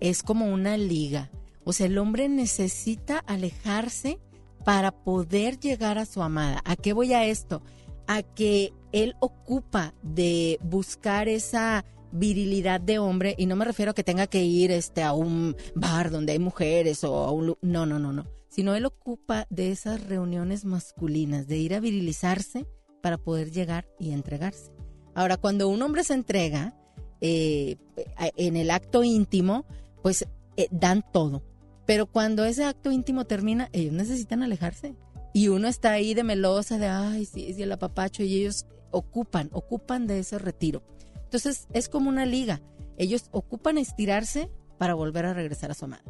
es 0.00 0.22
como 0.22 0.52
una 0.52 0.76
liga. 0.76 1.30
O 1.64 1.72
sea, 1.72 1.86
el 1.86 1.96
hombre 1.96 2.28
necesita 2.28 3.18
alejarse 3.26 4.18
para 4.64 4.92
poder 4.92 5.58
llegar 5.58 5.96
a 5.96 6.04
su 6.04 6.22
amada. 6.22 6.60
¿A 6.64 6.76
qué 6.76 6.92
voy 6.92 7.14
a 7.14 7.24
esto? 7.24 7.62
A 8.06 8.22
que 8.22 8.74
él 9.02 9.14
ocupa 9.20 9.94
de 10.02 10.58
buscar 10.62 11.28
esa 11.28 11.84
virilidad 12.12 12.80
de 12.80 12.98
hombre 12.98 13.34
y 13.36 13.44
no 13.44 13.54
me 13.54 13.66
refiero 13.66 13.90
a 13.90 13.94
que 13.94 14.02
tenga 14.02 14.26
que 14.26 14.42
ir 14.42 14.70
este 14.70 15.02
a 15.02 15.12
un 15.12 15.54
bar 15.74 16.10
donde 16.10 16.32
hay 16.32 16.38
mujeres 16.38 17.04
o 17.04 17.14
a 17.14 17.30
un 17.30 17.56
no 17.60 17.84
no 17.84 17.98
no 17.98 18.12
no 18.12 18.24
sino 18.48 18.74
él 18.74 18.86
ocupa 18.86 19.46
de 19.50 19.70
esas 19.70 20.02
reuniones 20.06 20.64
masculinas 20.64 21.46
de 21.46 21.58
ir 21.58 21.74
a 21.74 21.80
virilizarse 21.80 22.66
para 23.02 23.18
poder 23.18 23.50
llegar 23.50 23.86
y 23.98 24.12
entregarse. 24.12 24.72
Ahora 25.14 25.36
cuando 25.36 25.68
un 25.68 25.82
hombre 25.82 26.02
se 26.04 26.14
entrega 26.14 26.74
eh, 27.20 27.76
en 28.16 28.56
el 28.56 28.70
acto 28.70 29.04
íntimo 29.04 29.66
pues 30.02 30.26
eh, 30.56 30.68
dan 30.70 31.04
todo. 31.12 31.42
Pero 31.84 32.06
cuando 32.06 32.46
ese 32.46 32.64
acto 32.64 32.90
íntimo 32.90 33.26
termina 33.26 33.68
ellos 33.72 33.92
necesitan 33.92 34.42
alejarse. 34.42 34.94
Y 35.34 35.48
uno 35.48 35.68
está 35.68 35.92
ahí 35.92 36.14
de 36.14 36.24
melosa 36.24 36.78
de 36.78 36.86
ay 36.86 37.26
sí 37.26 37.52
sí 37.52 37.62
el 37.62 37.72
apapacho 37.72 38.22
y 38.22 38.40
ellos 38.40 38.64
ocupan 38.90 39.50
ocupan 39.52 40.06
de 40.06 40.18
ese 40.20 40.38
retiro 40.38 40.82
entonces 41.24 41.66
es 41.72 41.88
como 41.88 42.08
una 42.08 42.24
liga. 42.24 42.62
Ellos 42.98 43.28
ocupan 43.32 43.78
estirarse 43.78 44.48
para 44.78 44.94
volver 44.94 45.26
a 45.26 45.34
regresar 45.34 45.70
a 45.70 45.74
su 45.74 45.84
amada. 45.86 46.04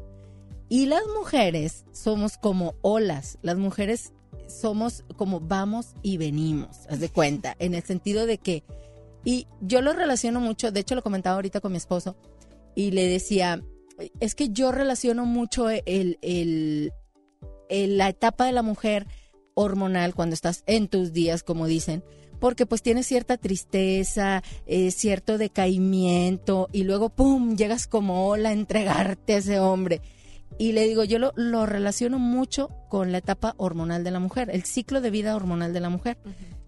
Y 0.68 0.86
las 0.86 1.02
mujeres 1.18 1.86
somos 1.90 2.36
como 2.36 2.74
olas. 2.82 3.38
Las 3.40 3.56
mujeres 3.56 4.12
somos 4.46 5.04
como 5.16 5.40
vamos 5.40 5.94
y 6.02 6.18
venimos, 6.18 6.86
haz 6.90 7.00
de 7.00 7.08
cuenta, 7.08 7.56
en 7.58 7.74
el 7.74 7.82
sentido 7.82 8.26
de 8.26 8.36
que, 8.38 8.62
y 9.24 9.48
yo 9.62 9.80
lo 9.80 9.94
relaciono 9.94 10.38
mucho, 10.38 10.70
de 10.70 10.80
hecho 10.80 10.94
lo 10.94 11.02
comentaba 11.02 11.36
ahorita 11.36 11.60
con 11.60 11.72
mi 11.72 11.78
esposo, 11.78 12.14
y 12.74 12.90
le 12.90 13.06
decía, 13.08 13.62
es 14.20 14.34
que 14.34 14.50
yo 14.50 14.70
relaciono 14.70 15.24
mucho 15.24 15.70
el, 15.70 16.18
el- 16.20 16.92
el- 17.70 17.96
la 17.98 18.10
etapa 18.10 18.44
de 18.44 18.52
la 18.52 18.62
mujer 18.62 19.06
hormonal 19.54 20.14
cuando 20.14 20.34
estás 20.34 20.62
en 20.66 20.88
tus 20.88 21.12
días, 21.14 21.42
como 21.42 21.66
dicen, 21.66 22.04
porque 22.38 22.66
pues 22.66 22.82
tienes 22.82 23.06
cierta 23.06 23.36
tristeza, 23.36 24.42
eh, 24.66 24.90
cierto 24.90 25.38
decaimiento 25.38 26.68
y 26.72 26.84
luego, 26.84 27.08
¡pum!, 27.10 27.56
llegas 27.56 27.86
como 27.86 28.28
ola 28.28 28.50
a 28.50 28.52
entregarte 28.52 29.34
a 29.34 29.38
ese 29.38 29.58
hombre. 29.60 30.00
Y 30.58 30.72
le 30.72 30.86
digo, 30.86 31.04
yo 31.04 31.18
lo, 31.18 31.32
lo 31.36 31.66
relaciono 31.66 32.18
mucho 32.18 32.70
con 32.88 33.12
la 33.12 33.18
etapa 33.18 33.54
hormonal 33.58 34.04
de 34.04 34.10
la 34.10 34.20
mujer, 34.20 34.48
el 34.50 34.64
ciclo 34.64 35.00
de 35.00 35.10
vida 35.10 35.36
hormonal 35.36 35.72
de 35.72 35.80
la 35.80 35.90
mujer. 35.90 36.18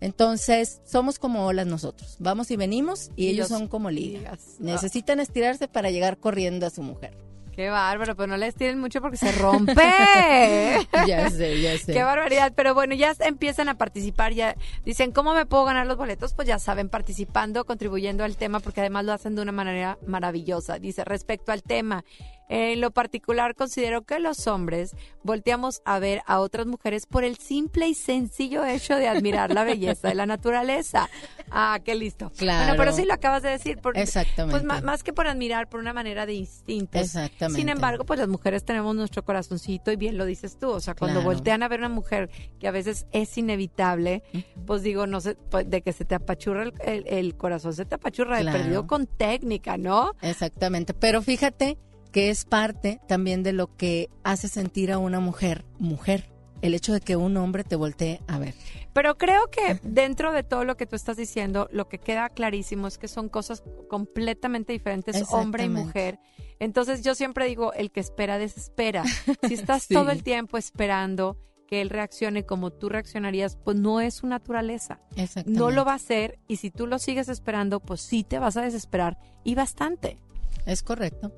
Entonces, 0.01 0.81
somos 0.85 1.19
como 1.19 1.47
olas 1.47 1.67
nosotros, 1.67 2.17
vamos 2.19 2.51
y 2.51 2.57
venimos 2.57 3.11
y, 3.17 3.25
Y 3.25 3.29
ellos 3.29 3.51
los 3.51 3.59
son 3.59 3.69
como 3.69 3.91
ligas. 3.91 4.23
ligas. 4.23 4.61
Necesitan 4.61 5.21
estirarse 5.21 5.69
para 5.69 5.91
llegar 5.91 6.19
corriendo 6.19 6.67
a 6.67 6.71
su 6.71 6.83
mujer. 6.83 7.17
Qué 7.59 7.71
bárbaro, 7.71 8.15
pero 8.15 8.29
no 8.29 8.37
les 8.37 8.55
tiren 8.55 8.79
mucho 8.79 9.01
porque 9.01 9.17
se 9.17 9.33
rompe. 9.33 9.75
Ya 11.09 11.29
sé, 11.29 11.61
ya 11.61 11.77
sé. 11.77 11.93
Qué 11.93 12.05
barbaridad, 12.05 12.53
pero 12.55 12.73
bueno, 12.73 12.95
ya 12.95 13.17
empiezan 13.19 13.69
a 13.69 13.77
participar, 13.77 14.33
ya 14.33 14.55
dicen, 14.85 15.11
¿cómo 15.11 15.35
me 15.35 15.45
puedo 15.45 15.65
ganar 15.65 15.85
los 15.85 15.97
boletos? 15.97 16.35
Pues 16.35 16.47
ya 16.47 16.61
saben, 16.61 16.89
participando, 16.89 17.65
contribuyendo 17.65 18.23
al 18.23 18.37
tema, 18.37 18.61
porque 18.61 18.79
además 18.83 19.07
lo 19.07 19.13
hacen 19.13 19.35
de 19.35 19.43
una 19.43 19.51
manera 19.51 19.99
maravillosa. 20.07 20.79
Dice, 20.79 21.05
respecto 21.05 21.51
al 21.51 21.65
tema, 21.65 22.05
en 22.49 22.81
lo 22.81 22.91
particular 22.91 23.55
considero 23.55 24.03
que 24.03 24.19
los 24.19 24.47
hombres 24.47 24.95
volteamos 25.23 25.83
a 25.85 25.99
ver 25.99 26.23
a 26.27 26.41
otras 26.41 26.67
mujeres 26.67 27.07
por 27.07 27.25
el 27.25 27.37
simple 27.37 27.89
y 27.89 27.95
sencillo 27.95 28.65
hecho 28.65 28.97
de 28.97 29.09
admirar 29.09 29.53
la 29.53 29.65
belleza 29.65 30.09
de 30.09 30.15
la 30.15 30.27
naturaleza. 30.27 31.09
Ah, 31.51 31.79
qué 31.85 31.95
listo. 31.95 32.31
Claro. 32.37 32.65
Bueno, 32.67 32.77
pero 32.79 32.93
sí 32.97 33.05
lo 33.05 33.15
acabas 33.15 33.43
de 33.43 33.51
decir. 33.51 33.79
Por, 33.79 33.97
Exactamente. 33.99 34.65
Pues 34.67 34.83
más 34.83 35.03
que 35.03 35.13
por 35.13 35.27
admirar, 35.27 35.69
por 35.69 35.81
una 35.81 35.93
manera 35.93 36.27
de 36.27 36.35
instintos. 36.35 37.01
Exactamente. 37.01 37.61
Sin 37.61 37.69
embargo, 37.69 38.05
pues 38.05 38.19
las 38.21 38.29
mujeres 38.29 38.65
tenemos 38.65 38.95
nuestro 38.95 39.25
corazoncito 39.25 39.91
y 39.93 39.97
bien 39.97 40.17
lo 40.19 40.25
dices 40.25 40.59
tú. 40.59 40.71
O 40.71 40.81
sea, 40.81 40.95
cuando 40.95 41.21
Claro. 41.21 41.35
voltean 41.35 41.63
a 41.63 41.69
ver 41.69 41.81
una 41.81 41.89
mujer 41.89 42.31
que 42.59 42.69
a 42.69 42.71
veces 42.71 43.07
es 43.13 43.37
inevitable, 43.39 44.23
pues 44.67 44.83
digo, 44.83 45.07
no 45.07 45.21
sé, 45.21 45.35
pues, 45.51 45.69
de 45.69 45.83
que 45.83 45.93
se 45.93 46.05
te 46.05 46.15
apachurra 46.15 46.63
el, 46.65 46.73
el- 46.85 47.05
el 47.09 47.37
corazón, 47.37 47.75
se 47.75 47.85
te 47.85 47.95
apachurra 47.97 48.37
de 48.37 48.43
Claro. 48.43 48.59
perdido 48.59 48.87
con 48.87 49.07
técnica, 49.07 49.77
¿no? 49.77 50.15
Exactamente, 50.23 50.95
pero 50.95 51.23
fíjate 51.23 51.79
que 52.13 52.31
es 52.31 52.45
parte 52.45 53.01
también 53.07 53.43
de 53.43 53.53
lo 53.53 53.77
que 53.77 54.09
hace 54.25 54.49
sentir 54.49 54.93
a 54.93 54.99
una 54.99 55.21
mujer 55.21 55.65
mujer, 55.79 56.31
el 56.63 56.75
hecho 56.75 56.93
de 56.93 57.01
que 57.01 57.17
un 57.17 57.37
hombre 57.37 57.65
te 57.65 57.77
voltee 57.77 58.21
a 58.27 58.39
ver. 58.39 58.55
Pero 58.93 59.17
creo 59.17 59.49
que 59.51 59.79
dentro 59.83 60.33
de 60.33 60.43
todo 60.43 60.65
lo 60.65 60.77
que 60.77 60.87
tú 60.87 60.97
estás 60.97 61.17
diciendo, 61.17 61.69
lo 61.71 61.89
que 61.89 61.99
queda 61.99 62.29
clarísimo 62.31 62.89
es 62.89 62.99
que 62.99 63.07
son 63.07 63.29
cosas 63.29 63.63
completamente 63.89 64.73
diferentes, 64.73 65.25
hombre 65.31 65.65
y 65.65 65.69
mujer. 65.69 66.19
Entonces 66.59 67.03
yo 67.03 67.15
siempre 67.15 67.47
digo, 67.47 67.73
el 67.75 67.91
que 67.93 68.01
espera 68.01 68.39
desespera. 68.39 69.05
Si 69.47 69.55
estás 69.55 69.85
Sí. 69.85 69.95
todo 69.95 70.11
el 70.11 70.23
tiempo 70.25 70.59
esperando 70.59 71.37
que 71.69 71.81
él 71.83 71.91
reaccione 71.91 72.45
como 72.47 72.73
tú 72.73 72.89
reaccionarías, 72.89 73.57
pues 73.63 73.77
no 73.77 74.01
es 74.01 74.15
su 74.15 74.27
naturaleza. 74.27 75.01
No 75.47 75.71
lo 75.71 75.85
va 75.85 75.93
a 75.93 75.97
hacer 75.97 76.39
y 76.49 76.57
si 76.57 76.71
tú 76.71 76.87
lo 76.87 76.99
sigues 76.99 77.29
esperando, 77.29 77.79
pues 77.79 78.01
sí 78.01 78.25
te 78.25 78.39
vas 78.39 78.57
a 78.57 78.63
desesperar 78.63 79.19
y 79.45 79.55
bastante. 79.55 80.19
Es 80.67 80.83
correcto. 80.83 81.33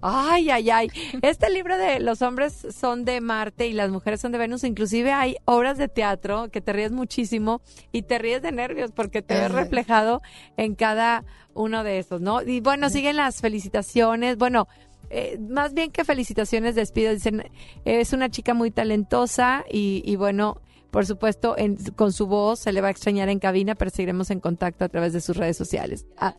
Ay, 0.00 0.50
ay, 0.50 0.70
ay. 0.70 0.88
Este 1.22 1.50
libro 1.50 1.76
de 1.76 1.98
los 2.00 2.22
hombres 2.22 2.66
son 2.70 3.04
de 3.04 3.20
Marte 3.20 3.66
y 3.66 3.72
las 3.72 3.90
mujeres 3.90 4.20
son 4.20 4.32
de 4.32 4.38
Venus. 4.38 4.64
Inclusive 4.64 5.12
hay 5.12 5.36
obras 5.44 5.76
de 5.78 5.88
teatro 5.88 6.50
que 6.50 6.60
te 6.60 6.72
ríes 6.72 6.92
muchísimo 6.92 7.60
y 7.90 8.02
te 8.02 8.18
ríes 8.18 8.42
de 8.42 8.52
nervios 8.52 8.92
porque 8.92 9.22
te 9.22 9.34
ves 9.34 9.50
reflejado 9.52 10.22
en 10.56 10.74
cada 10.76 11.24
uno 11.54 11.82
de 11.82 11.98
esos, 11.98 12.20
¿no? 12.20 12.42
Y 12.42 12.60
bueno, 12.60 12.90
siguen 12.90 13.16
las 13.16 13.40
felicitaciones. 13.40 14.36
Bueno, 14.36 14.68
eh, 15.10 15.38
más 15.40 15.74
bien 15.74 15.90
que 15.90 16.04
felicitaciones, 16.04 16.74
despido. 16.76 17.12
Dicen, 17.12 17.44
es 17.84 18.12
una 18.12 18.30
chica 18.30 18.54
muy 18.54 18.70
talentosa 18.70 19.64
y, 19.68 20.02
y 20.04 20.14
bueno, 20.16 20.60
por 20.92 21.06
supuesto, 21.06 21.56
en- 21.58 21.76
con 21.96 22.12
su 22.12 22.26
voz 22.26 22.60
se 22.60 22.72
le 22.72 22.80
va 22.80 22.88
a 22.88 22.90
extrañar 22.92 23.28
en 23.28 23.40
cabina, 23.40 23.74
pero 23.74 23.90
seguiremos 23.90 24.30
en 24.30 24.38
contacto 24.40 24.84
a 24.84 24.88
través 24.88 25.12
de 25.12 25.20
sus 25.20 25.36
redes 25.36 25.56
sociales. 25.56 26.06
Ah, 26.18 26.34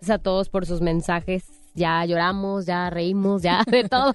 Gracias 0.00 0.10
a 0.10 0.18
todos 0.18 0.48
por 0.50 0.66
sus 0.66 0.80
mensajes 0.82 1.44
ya 1.76 2.04
lloramos, 2.04 2.66
ya 2.66 2.90
reímos, 2.90 3.42
ya 3.42 3.62
de 3.64 3.84
todo. 3.88 4.12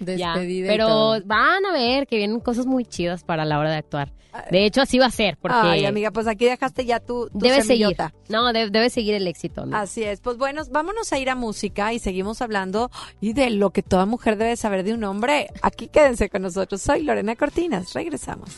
Despedida 0.00 0.68
Pero 0.68 0.86
todo. 0.88 1.20
van 1.24 1.64
a 1.66 1.72
ver 1.72 2.06
que 2.06 2.16
vienen 2.16 2.40
cosas 2.40 2.66
muy 2.66 2.84
chidas 2.84 3.22
para 3.22 3.44
la 3.44 3.58
hora 3.58 3.70
de 3.70 3.76
actuar. 3.76 4.12
De 4.50 4.66
hecho, 4.66 4.82
así 4.82 4.98
va 4.98 5.06
a 5.06 5.10
ser, 5.10 5.38
porque 5.40 5.56
Ay, 5.58 5.86
amiga, 5.86 6.10
pues 6.10 6.26
aquí 6.26 6.44
dejaste 6.44 6.84
ya 6.84 7.00
tu, 7.00 7.30
tu 7.30 7.38
debe 7.38 7.62
seguir. 7.62 7.96
No, 8.28 8.52
de- 8.52 8.68
debe 8.68 8.90
seguir 8.90 9.14
el 9.14 9.26
éxito. 9.28 9.62
amiga. 9.62 9.80
Así 9.80 10.02
es. 10.02 10.20
Pues 10.20 10.36
bueno, 10.36 10.60
vámonos 10.70 11.10
a 11.14 11.18
ir 11.18 11.30
a 11.30 11.34
música 11.34 11.94
y 11.94 11.98
seguimos 11.98 12.42
hablando 12.42 12.90
y 13.18 13.32
de 13.32 13.48
lo 13.48 13.70
que 13.70 13.82
toda 13.82 14.04
mujer 14.04 14.36
debe 14.36 14.56
saber 14.56 14.84
de 14.84 14.92
un 14.92 15.04
hombre. 15.04 15.48
Aquí 15.62 15.88
quédense 15.88 16.28
con 16.28 16.42
nosotros. 16.42 16.82
Soy 16.82 17.02
Lorena 17.02 17.34
Cortinas. 17.34 17.94
Regresamos. 17.94 18.50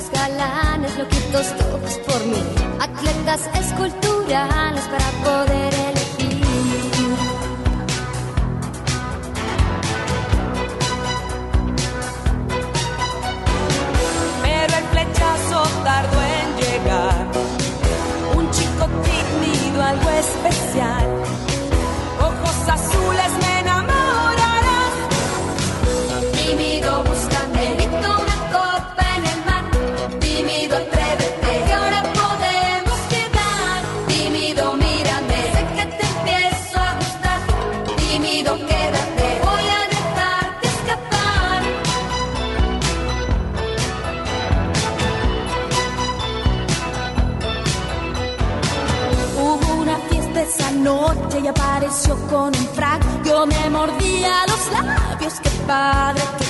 Tantos 0.00 0.18
galanes, 0.18 0.96
loquitos 0.96 1.46
todos 1.58 1.98
por 2.06 2.24
mí, 2.26 2.42
atletas 2.80 3.50
esculturales 3.54 4.84
para 4.88 5.10
poder 5.24 5.74
elegir. 5.74 6.40
pero 14.42 14.74
el 14.78 14.84
flechazo 14.84 15.62
tardó 15.84 16.18
en 16.22 16.48
llegar. 16.56 17.26
Un 18.36 18.50
chico 18.52 18.86
tímido, 19.04 19.82
algo 19.82 20.10
especial. 20.10 21.06
Ojos 22.20 22.68
azules 22.68 23.32
me 23.42 23.59
con 52.30 52.54
un 52.54 52.68
frac. 52.74 53.02
Yo 53.24 53.44
me 53.46 53.70
mordía 53.70 54.46
los 54.46 54.72
labios, 54.72 55.34
qué 55.42 55.50
padre, 55.66 56.22
qué 56.38 56.49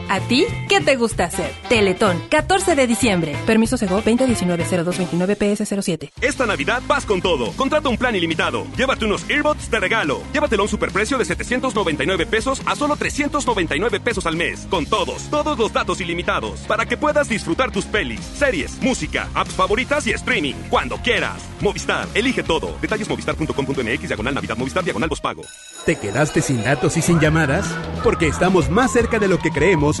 ¿A 0.11 0.19
ti 0.19 0.45
qué 0.67 0.81
te 0.81 0.97
gusta 0.97 1.23
hacer? 1.23 1.49
Teletón, 1.69 2.21
14 2.29 2.75
de 2.75 2.85
diciembre. 2.85 3.33
Permiso 3.45 3.77
Sego 3.77 4.03
2019-0229-PS07. 4.03 6.11
Esta 6.19 6.45
Navidad 6.45 6.83
vas 6.85 7.05
con 7.05 7.21
todo. 7.21 7.53
Contrata 7.53 7.87
un 7.87 7.95
plan 7.95 8.13
ilimitado. 8.13 8.67
Llévate 8.75 9.05
unos 9.05 9.23
earbuds 9.29 9.71
de 9.71 9.79
regalo. 9.79 10.21
Llévatelo 10.33 10.63
a 10.63 10.65
un 10.65 10.69
superprecio 10.69 11.17
de 11.17 11.23
799 11.23 12.25
pesos 12.25 12.61
a 12.65 12.75
solo 12.75 12.97
399 12.97 14.01
pesos 14.01 14.25
al 14.25 14.35
mes. 14.35 14.67
Con 14.69 14.85
todos, 14.85 15.29
todos 15.29 15.57
los 15.57 15.71
datos 15.71 16.01
ilimitados. 16.01 16.59
Para 16.67 16.85
que 16.85 16.97
puedas 16.97 17.29
disfrutar 17.29 17.71
tus 17.71 17.85
pelis, 17.85 18.19
series, 18.19 18.81
música, 18.81 19.29
apps 19.33 19.53
favoritas 19.53 20.05
y 20.07 20.11
streaming. 20.11 20.55
Cuando 20.69 20.97
quieras. 20.97 21.41
Movistar, 21.61 22.09
elige 22.15 22.43
todo. 22.43 22.77
Detalles 22.81 23.07
movistar.com.mx, 23.07 24.07
diagonal 24.09 24.35
Navidad, 24.35 24.57
Movistar, 24.57 24.83
diagonal 24.83 25.09
pago. 25.21 25.43
¿Te 25.85 25.95
quedaste 25.95 26.41
sin 26.41 26.63
datos 26.63 26.97
y 26.97 27.01
sin 27.01 27.19
llamadas? 27.19 27.65
Porque 28.03 28.27
estamos 28.27 28.69
más 28.69 28.91
cerca 28.91 29.17
de 29.17 29.27
lo 29.27 29.39
que 29.39 29.51
creemos, 29.51 30.00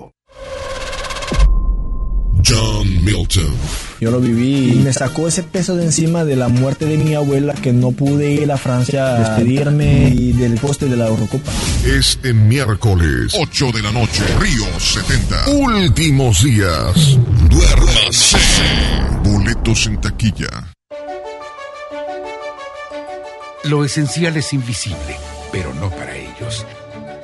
John 2.51 3.05
Milton. 3.05 3.55
Yo 4.01 4.11
lo 4.11 4.19
viví 4.19 4.73
y 4.73 4.75
me 4.79 4.91
sacó 4.91 5.27
ese 5.27 5.43
peso 5.43 5.75
de 5.75 5.85
encima 5.85 6.25
de 6.25 6.35
la 6.35 6.49
muerte 6.49 6.85
de 6.85 6.97
mi 6.97 7.13
abuela 7.13 7.53
que 7.53 7.71
no 7.71 7.91
pude 7.91 8.33
ir 8.33 8.51
a 8.51 8.57
Francia 8.57 9.15
a 9.15 9.19
despedirme 9.19 10.09
y 10.09 10.33
del 10.33 10.55
poste 10.55 10.87
de 10.87 10.97
la 10.97 11.07
Eurocopa. 11.07 11.51
Este 11.85 12.33
miércoles, 12.33 13.33
8 13.39 13.71
de 13.73 13.81
la 13.81 13.91
noche, 13.91 14.23
Río 14.39 14.65
70. 14.79 15.49
Últimos 15.51 16.43
días. 16.43 17.17
Duérmase. 17.49 18.37
Boletos 19.23 19.85
en 19.85 20.01
taquilla. 20.01 20.73
Lo 23.65 23.85
esencial 23.85 24.35
es 24.35 24.51
invisible, 24.53 25.15
pero 25.51 25.73
no 25.75 25.89
para 25.91 26.17
ellos. 26.17 26.65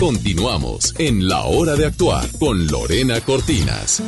Continuamos 0.00 0.94
en 0.98 1.28
La 1.28 1.44
Hora 1.44 1.76
de 1.76 1.86
Actuar 1.86 2.26
con 2.38 2.66
Lorena 2.66 3.20
Cortinas. 3.20 4.02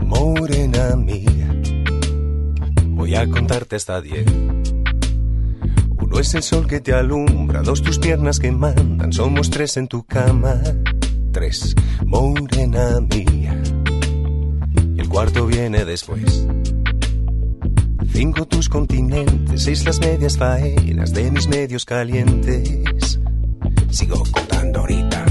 Morena 0.00 0.96
mía, 0.96 1.62
voy 2.86 3.14
a 3.16 3.28
contarte 3.28 3.76
hasta 3.76 4.00
diez. 4.00 4.26
Uno 5.98 6.18
es 6.20 6.34
el 6.34 6.42
sol 6.42 6.66
que 6.66 6.80
te 6.80 6.94
alumbra, 6.94 7.62
dos 7.62 7.82
tus 7.82 7.98
piernas 7.98 8.38
que 8.38 8.52
mandan, 8.52 9.12
somos 9.12 9.50
tres 9.50 9.76
en 9.76 9.88
tu 9.88 10.04
cama. 10.04 10.60
Tres, 11.32 11.74
morena 12.06 13.00
mía 13.00 13.60
cuarto 15.16 15.46
viene 15.46 15.86
después. 15.86 16.46
Cinco 18.12 18.46
tus 18.46 18.68
continentes, 18.68 19.62
seis 19.62 19.82
las 19.86 19.98
medias 19.98 20.36
faenas 20.36 21.14
de 21.14 21.30
mis 21.30 21.48
medios 21.48 21.86
calientes. 21.86 23.18
Sigo 23.88 24.22
contando 24.30 24.80
ahorita. 24.80 25.24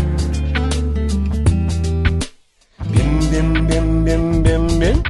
Bien, 2.89 3.19
bien, 3.29 3.67
bien, 3.67 4.03
bien, 4.03 4.43
bien, 4.43 4.79
bien. 4.79 5.03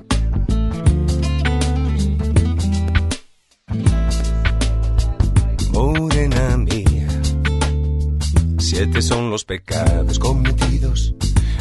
Morena 5.71 6.57
mía, 6.57 7.07
siete 8.57 9.01
son 9.01 9.29
los 9.29 9.45
pecados 9.45 10.19
cometidos 10.19 11.14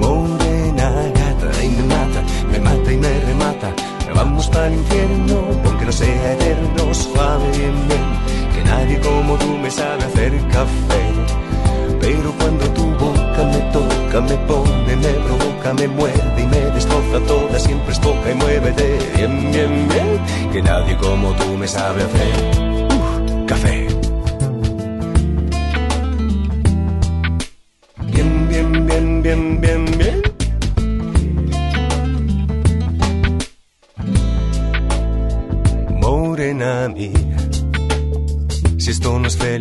Morena 0.00 0.90
gata 1.14 1.64
y 1.64 1.68
me 1.68 1.82
mata, 1.82 2.22
me 2.50 2.58
mata 2.60 2.92
y 2.92 2.96
me 2.96 3.20
remata. 3.20 3.72
Vamos 4.14 4.46
para 4.48 4.68
el 4.68 4.74
infierno, 4.74 5.42
aunque 5.64 5.84
no 5.84 5.92
sea 5.92 6.32
eterno, 6.34 6.94
suave 6.94 7.50
bien, 7.56 7.88
bien. 7.88 8.04
Que 8.54 8.64
nadie 8.64 9.00
como 9.00 9.36
tú 9.36 9.58
me 9.58 9.70
sabe 9.70 10.04
hacer 10.04 10.32
café. 10.48 11.04
Pero 12.00 12.32
cuando 12.38 12.64
tu 12.70 12.84
boca 12.92 13.42
me 13.52 13.58
toca, 13.72 14.20
me 14.20 14.36
pone, 14.46 14.96
me 14.96 15.12
provoca, 15.26 15.72
me 15.74 15.88
muerde 15.88 16.42
y 16.42 16.46
me 16.46 16.60
destroza 16.76 17.18
toda, 17.26 17.58
siempre 17.58 17.92
es 17.92 18.00
toca 18.00 18.30
y 18.30 18.34
muévete. 18.34 18.98
Bien, 19.16 19.50
bien, 19.52 19.88
bien. 19.88 20.52
Que 20.52 20.62
nadie 20.62 20.96
como 20.98 21.32
tú 21.32 21.56
me 21.56 21.66
sabe 21.66 22.02
hacer 22.02 22.34
uh, 22.92 23.46
café. 23.46 23.83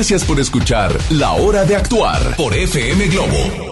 Gracias 0.00 0.24
por 0.24 0.40
escuchar 0.40 0.96
La 1.10 1.32
Hora 1.32 1.66
de 1.66 1.76
Actuar 1.76 2.34
por 2.34 2.54
FM 2.54 3.08
Globo. 3.08 3.70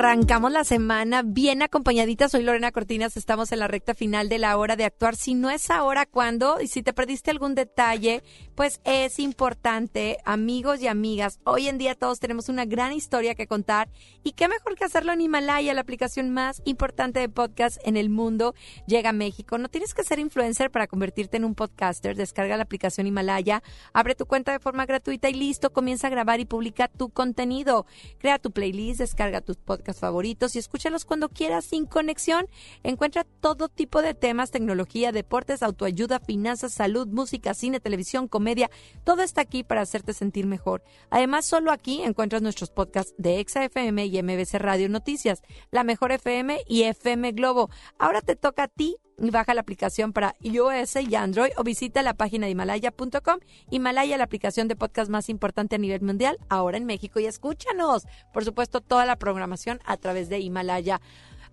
Arrancamos 0.00 0.50
la 0.50 0.64
semana 0.64 1.22
bien 1.22 1.60
acompañaditas. 1.60 2.32
Soy 2.32 2.42
Lorena 2.42 2.72
Cortinas, 2.72 3.18
estamos 3.18 3.52
en 3.52 3.58
la 3.58 3.68
recta 3.68 3.94
final 3.94 4.30
de 4.30 4.38
la 4.38 4.56
hora 4.56 4.74
de 4.74 4.86
actuar. 4.86 5.14
Si 5.14 5.34
no 5.34 5.50
es 5.50 5.68
ahora, 5.68 6.06
¿cuándo? 6.06 6.58
Y 6.62 6.68
si 6.68 6.82
te 6.82 6.94
perdiste 6.94 7.30
algún 7.30 7.54
detalle, 7.54 8.22
pues 8.54 8.80
es 8.84 9.18
importante, 9.18 10.16
amigos 10.24 10.80
y 10.80 10.86
amigas. 10.86 11.38
Hoy 11.44 11.68
en 11.68 11.76
día 11.76 11.94
todos 11.94 12.18
tenemos 12.18 12.48
una 12.48 12.64
gran 12.64 12.94
historia 12.94 13.34
que 13.34 13.46
contar 13.46 13.90
y 14.24 14.32
qué 14.32 14.48
mejor 14.48 14.74
que 14.74 14.86
hacerlo 14.86 15.12
en 15.12 15.20
Himalaya, 15.20 15.74
la 15.74 15.82
aplicación 15.82 16.30
más 16.30 16.62
importante 16.64 17.20
de 17.20 17.28
podcast 17.28 17.76
en 17.84 17.98
el 17.98 18.08
mundo. 18.08 18.54
Llega 18.86 19.10
a 19.10 19.12
México. 19.12 19.58
No 19.58 19.68
tienes 19.68 19.92
que 19.92 20.02
ser 20.02 20.18
influencer 20.18 20.70
para 20.70 20.86
convertirte 20.86 21.36
en 21.36 21.44
un 21.44 21.54
podcaster. 21.54 22.16
Descarga 22.16 22.56
la 22.56 22.62
aplicación 22.62 23.06
Himalaya, 23.06 23.62
abre 23.92 24.14
tu 24.14 24.24
cuenta 24.24 24.52
de 24.52 24.60
forma 24.60 24.86
gratuita 24.86 25.28
y 25.28 25.34
listo, 25.34 25.74
comienza 25.74 26.06
a 26.06 26.10
grabar 26.10 26.40
y 26.40 26.46
publica 26.46 26.88
tu 26.88 27.10
contenido. 27.10 27.84
Crea 28.18 28.38
tu 28.38 28.50
playlist, 28.50 29.00
descarga 29.00 29.42
tus 29.42 29.58
podcasts 29.58 29.89
favoritos 29.98 30.54
y 30.54 30.58
escúchalos 30.58 31.04
cuando 31.04 31.28
quieras 31.28 31.64
sin 31.64 31.86
conexión. 31.86 32.46
Encuentra 32.82 33.24
todo 33.24 33.68
tipo 33.68 34.02
de 34.02 34.14
temas, 34.14 34.50
tecnología, 34.50 35.12
deportes, 35.12 35.62
autoayuda, 35.62 36.20
finanzas, 36.20 36.72
salud, 36.72 37.08
música, 37.08 37.54
cine, 37.54 37.80
televisión, 37.80 38.28
comedia. 38.28 38.70
Todo 39.04 39.22
está 39.22 39.40
aquí 39.40 39.64
para 39.64 39.80
hacerte 39.80 40.12
sentir 40.12 40.46
mejor. 40.46 40.82
Además, 41.10 41.46
solo 41.46 41.72
aquí 41.72 42.02
encuentras 42.02 42.42
nuestros 42.42 42.70
podcasts 42.70 43.14
de 43.18 43.40
Exa 43.40 43.64
FM 43.64 44.06
y 44.06 44.22
MBC 44.22 44.54
Radio 44.54 44.88
Noticias, 44.88 45.42
La 45.70 45.84
Mejor 45.84 46.12
FM 46.12 46.60
y 46.66 46.82
FM 46.82 47.32
Globo. 47.32 47.70
Ahora 47.98 48.20
te 48.20 48.36
toca 48.36 48.64
a 48.64 48.68
ti 48.68 48.96
baja 49.28 49.52
la 49.52 49.60
aplicación 49.60 50.14
para 50.14 50.34
iOS 50.40 50.96
y 50.96 51.14
Android 51.14 51.50
o 51.58 51.62
visita 51.62 52.02
la 52.02 52.14
página 52.14 52.46
de 52.46 52.52
himalaya.com. 52.52 53.40
Himalaya, 53.70 54.16
la 54.16 54.24
aplicación 54.24 54.66
de 54.68 54.76
podcast 54.76 55.10
más 55.10 55.28
importante 55.28 55.76
a 55.76 55.78
nivel 55.78 56.00
mundial, 56.00 56.38
ahora 56.48 56.78
en 56.78 56.86
México. 56.86 57.20
Y 57.20 57.26
escúchanos, 57.26 58.06
por 58.32 58.44
supuesto, 58.46 58.80
toda 58.80 59.04
la 59.04 59.16
programación 59.16 59.80
a 59.84 59.98
través 59.98 60.30
de 60.30 60.40
Himalaya. 60.40 61.02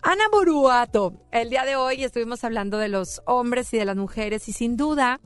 Ana 0.02 0.30
Boruato, 0.32 1.14
el 1.32 1.50
día 1.50 1.66
de 1.66 1.76
hoy 1.76 2.04
estuvimos 2.04 2.44
hablando 2.46 2.78
de 2.78 2.88
los 2.88 3.22
hombres 3.26 3.74
y 3.74 3.78
de 3.78 3.86
las 3.86 3.98
mujeres 3.98 4.48
y 4.48 4.54
sin 4.54 4.78
duda 4.78 5.20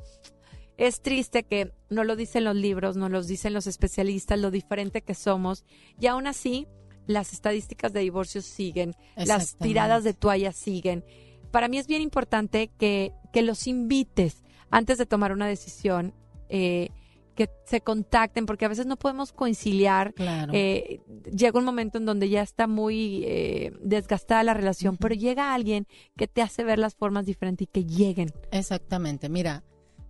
es 0.78 1.02
triste 1.02 1.44
que 1.44 1.72
no 1.89 2.04
lo 2.04 2.16
dicen 2.16 2.44
los 2.46 2.56
libros, 2.56 2.98
no 2.98 3.10
lo 3.10 3.22
dicen 3.22 3.54
los 3.54 3.68
especialistas, 3.68 4.39
lo 4.39 4.50
diferente 4.50 5.04
que 5.04 5.14
somos 5.14 5.66
y 6.00 6.08
aún 6.08 6.26
así 6.26 6.68
las 7.06 7.34
estadísticas 7.34 7.94
de 7.94 8.00
divorcios 8.00 8.46
siguen, 8.46 8.96
las 9.16 9.56
tiradas 9.58 10.04
de 10.04 10.14
toallas 10.14 10.56
siguen. 10.56 11.04
Para 11.52 11.68
mí 11.68 11.78
es 11.78 11.88
bien 11.88 12.02
importante 12.02 12.70
que, 12.78 13.14
que 13.32 13.41
los 13.41 13.68
invites 13.68 14.43
antes 14.72 14.97
de 14.97 15.06
tomar 15.06 15.34
una 15.34 15.47
decisión, 15.47 16.14
eh, 16.49 16.89
que 17.36 17.49
se 17.66 17.82
contacten, 17.82 18.45
porque 18.45 18.66
a 18.66 18.68
veces 18.68 18.86
no 18.86 18.97
podemos 18.97 19.32
conciliar. 19.32 20.14
Claro. 20.14 20.52
Eh, 20.54 21.02
llega 21.34 21.60
un 21.60 21.66
momento 21.66 21.97
en 21.97 22.06
donde 22.06 22.30
ya 22.30 22.41
está 22.41 22.68
muy 22.68 23.24
eh, 23.26 23.74
desgastada 23.82 24.43
la 24.43 24.54
relación, 24.54 24.97
pero 24.97 25.16
llega 25.16 25.54
alguien 25.54 25.88
que 26.18 26.28
te 26.28 26.41
hace 26.41 26.64
ver 26.64 26.80
las 26.80 26.95
formas 26.95 27.26
diferentes 27.26 27.68
y 27.68 27.72
que 27.72 27.86
lleguen. 27.86 28.32
Exactamente. 28.52 29.30
Mira, 29.30 29.64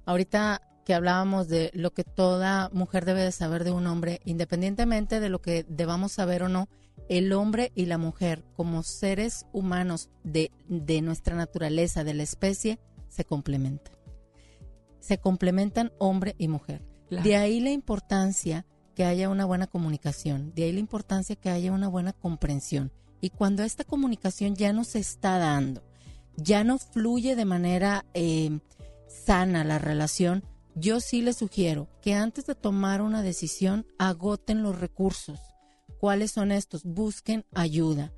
ahorita 0.05 0.61
que 0.85 0.93
hablábamos 0.93 1.47
de 1.47 1.69
lo 1.73 1.91
que 1.91 2.03
toda 2.03 2.69
mujer 2.73 3.05
debe 3.05 3.21
de 3.21 3.31
saber 3.31 3.63
de 3.63 3.71
un 3.71 3.85
hombre, 3.87 4.19
independientemente 4.25 5.19
de 5.19 5.29
lo 5.29 5.39
que 5.39 5.63
debamos 5.67 6.11
saber 6.11 6.43
o 6.43 6.49
no, 6.49 6.69
el 7.11 7.33
hombre 7.33 7.73
y 7.75 7.87
la 7.87 7.97
mujer 7.97 8.45
como 8.55 8.83
seres 8.83 9.45
humanos 9.51 10.09
de, 10.23 10.49
de 10.69 11.01
nuestra 11.01 11.35
naturaleza, 11.35 12.05
de 12.05 12.13
la 12.13 12.23
especie, 12.23 12.79
se 13.09 13.25
complementan. 13.25 13.93
se 15.01 15.17
complementan 15.17 15.91
hombre 15.99 16.35
y 16.37 16.47
mujer. 16.47 16.81
Claro. 17.09 17.25
De 17.25 17.35
ahí 17.35 17.59
la 17.59 17.71
importancia 17.71 18.65
que 18.95 19.03
haya 19.03 19.27
una 19.27 19.43
buena 19.43 19.67
comunicación, 19.67 20.53
de 20.55 20.63
ahí 20.63 20.71
la 20.71 20.79
importancia 20.79 21.35
que 21.35 21.49
haya 21.49 21.73
una 21.73 21.89
buena 21.89 22.13
comprensión. 22.13 22.93
Y 23.19 23.31
cuando 23.31 23.63
esta 23.63 23.83
comunicación 23.83 24.55
ya 24.55 24.71
no 24.71 24.85
se 24.85 24.99
está 24.99 25.37
dando, 25.37 25.83
ya 26.37 26.63
no 26.63 26.77
fluye 26.77 27.35
de 27.35 27.43
manera 27.43 28.05
eh, 28.13 28.57
sana 29.07 29.65
la 29.65 29.79
relación, 29.79 30.45
yo 30.75 31.01
sí 31.01 31.21
les 31.21 31.35
sugiero 31.35 31.89
que 32.01 32.13
antes 32.13 32.45
de 32.45 32.55
tomar 32.55 33.01
una 33.01 33.21
decisión 33.21 33.85
agoten 33.99 34.63
los 34.63 34.79
recursos. 34.79 35.39
¿Cuáles 36.01 36.31
son 36.31 36.51
estos? 36.51 36.83
Busquen 36.83 37.45
ayuda. 37.53 38.11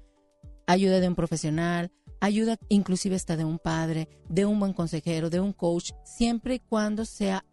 Ayuda 0.67 1.01
de 1.01 1.09
un 1.09 1.15
profesional, 1.15 1.91
ayuda 2.21 2.57
inclusive 2.69 3.17
hasta 3.17 3.36
de 3.36 3.43
un 3.43 3.59
padre, 3.59 4.07
de 4.29 4.45
un 4.45 4.57
buen 4.57 4.71
consejero, 4.71 5.29
de 5.29 5.41
un 5.41 5.51
coach, 5.51 5.91
siempre 6.05 6.55
y 6.55 6.59
cuando 6.59 7.03
sea 7.03 7.43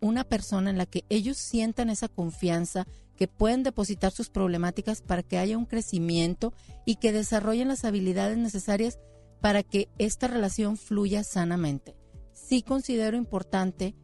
una 0.00 0.22
persona 0.22 0.70
en 0.70 0.78
la 0.78 0.86
que 0.86 1.04
ellos 1.08 1.38
sientan 1.38 1.90
esa 1.90 2.06
confianza, 2.06 2.86
que 3.16 3.26
pueden 3.26 3.64
depositar 3.64 4.12
sus 4.12 4.30
problemáticas 4.30 5.02
para 5.02 5.24
que 5.24 5.38
haya 5.38 5.58
un 5.58 5.66
crecimiento 5.66 6.52
y 6.86 6.94
que 6.94 7.10
desarrollen 7.10 7.66
las 7.66 7.84
habilidades 7.84 8.38
necesarias 8.38 9.00
para 9.40 9.64
que 9.64 9.88
esta 9.98 10.28
relación 10.28 10.76
fluya 10.76 11.24
sanamente. 11.24 11.96
Sí 12.32 12.62
considero 12.62 13.16
importante 13.16 13.96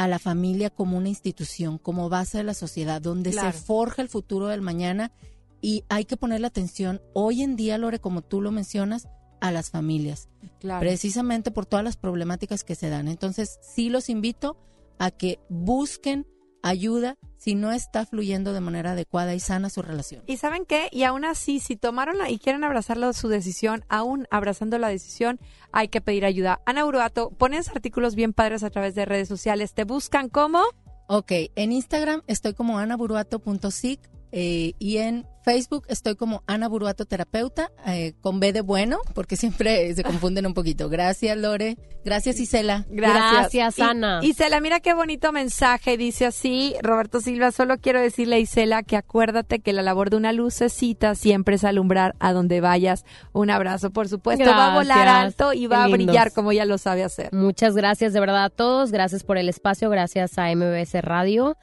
a 0.00 0.08
la 0.08 0.18
familia 0.18 0.70
como 0.70 0.96
una 0.96 1.10
institución, 1.10 1.76
como 1.76 2.08
base 2.08 2.38
de 2.38 2.44
la 2.44 2.54
sociedad, 2.54 3.02
donde 3.02 3.32
Claro. 3.32 3.52
se 3.52 3.58
forja 3.58 4.00
el 4.00 4.08
futuro 4.08 4.46
del 4.46 4.62
mañana 4.62 5.12
y 5.60 5.84
hay 5.90 6.06
que 6.06 6.16
ponerle 6.16 6.46
atención 6.46 7.02
hoy 7.12 7.42
en 7.42 7.54
día, 7.54 7.76
Lore, 7.76 7.98
como 7.98 8.22
tú 8.22 8.40
lo 8.40 8.50
mencionas, 8.50 9.08
a 9.42 9.50
las 9.52 9.68
familias, 9.68 10.30
Claro. 10.58 10.80
precisamente 10.80 11.50
por 11.50 11.66
todas 11.66 11.84
las 11.84 11.98
problemáticas 11.98 12.64
que 12.64 12.76
se 12.76 12.88
dan. 12.88 13.08
Entonces, 13.08 13.58
sí 13.60 13.90
los 13.90 14.08
invito 14.08 14.56
a 14.98 15.10
que 15.10 15.38
busquen 15.50 16.26
ayuda 16.62 17.18
si 17.40 17.54
no 17.54 17.72
está 17.72 18.04
fluyendo 18.04 18.52
de 18.52 18.60
manera 18.60 18.92
adecuada 18.92 19.34
y 19.34 19.40
sana 19.40 19.70
su 19.70 19.80
relación. 19.80 20.22
¿Y 20.26 20.36
saben 20.36 20.66
qué? 20.66 20.88
Y 20.92 21.04
aún 21.04 21.24
así, 21.24 21.58
si 21.58 21.74
tomaron 21.74 22.18
la- 22.18 22.28
y 22.28 22.38
quieren 22.38 22.64
abrazarlo 22.64 23.10
su 23.14 23.28
decisión, 23.28 23.82
aún 23.88 24.28
abrazando 24.30 24.76
la 24.76 24.88
decisión, 24.88 25.40
hay 25.72 25.88
que 25.88 26.02
pedir 26.02 26.26
ayuda. 26.26 26.60
Ana 26.66 26.84
Uruato, 26.84 27.30
pones 27.30 27.70
artículos 27.70 28.14
bien 28.14 28.34
padres 28.34 28.62
a 28.62 28.68
través 28.68 28.94
de 28.94 29.06
redes 29.06 29.26
sociales. 29.28 29.72
¿Te 29.72 29.84
buscan 29.84 30.28
como? 30.28 30.60
Ok, 31.08 31.32
en 31.56 31.72
Instagram 31.72 32.20
estoy 32.26 32.52
como 32.52 32.78
anaburuato.sic 32.78 34.09
eh, 34.32 34.72
y 34.78 34.98
en 34.98 35.26
Facebook 35.42 35.86
estoy 35.88 36.16
como 36.16 36.42
Ana 36.46 36.68
Buruato 36.68 37.06
Terapeuta, 37.06 37.72
eh, 37.86 38.12
con 38.20 38.40
B 38.40 38.52
de 38.52 38.60
bueno, 38.60 38.98
porque 39.14 39.36
siempre 39.36 39.94
se 39.94 40.04
confunden 40.04 40.46
un 40.46 40.54
poquito. 40.54 40.88
Gracias, 40.88 41.36
Lore. 41.36 41.76
Gracias, 42.04 42.38
Isela. 42.40 42.86
Gracias, 42.90 43.78
Y- 43.78 43.82
Ana. 43.82 44.20
Isela, 44.22 44.60
mira 44.60 44.80
qué 44.80 44.94
bonito 44.94 45.32
mensaje. 45.32 45.96
Dice 45.96 46.26
así, 46.26 46.74
Roberto 46.82 47.20
Silva, 47.20 47.52
solo 47.52 47.78
quiero 47.78 48.00
decirle 48.00 48.36
a 48.36 48.38
Isela 48.38 48.82
que 48.82 48.96
acuérdate 48.96 49.60
que 49.60 49.72
la 49.72 49.82
labor 49.82 50.10
de 50.10 50.16
una 50.16 50.32
lucecita 50.32 51.14
siempre 51.14 51.56
es 51.56 51.64
alumbrar 51.64 52.14
a 52.20 52.32
donde 52.32 52.60
vayas. 52.60 53.04
Un 53.32 53.50
abrazo, 53.50 53.90
por 53.90 54.08
supuesto. 54.08 54.44
Va 54.48 54.72
a 54.72 54.74
volar 54.76 54.98
Gracias. 54.98 55.24
alto 55.24 55.52
y 55.54 55.60
Qué 55.62 55.68
va 55.68 55.84
a 55.84 55.88
lindos. 55.88 56.06
brillar 56.06 56.32
como 56.32 56.52
ella 56.52 56.64
lo 56.66 56.78
sabe 56.78 57.02
hacer. 57.02 57.32
Muchas 57.32 57.74
gracias 57.74 58.12
de 58.12 58.20
verdad 58.20 58.44
a 58.44 58.50
todos, 58.50 58.92
gracias 58.92 59.24
por 59.24 59.36
el 59.38 59.48
espacio, 59.48 59.90
gracias 59.90 60.38
a 60.38 60.54
MBS 60.54 61.00
Radio, 61.02 61.56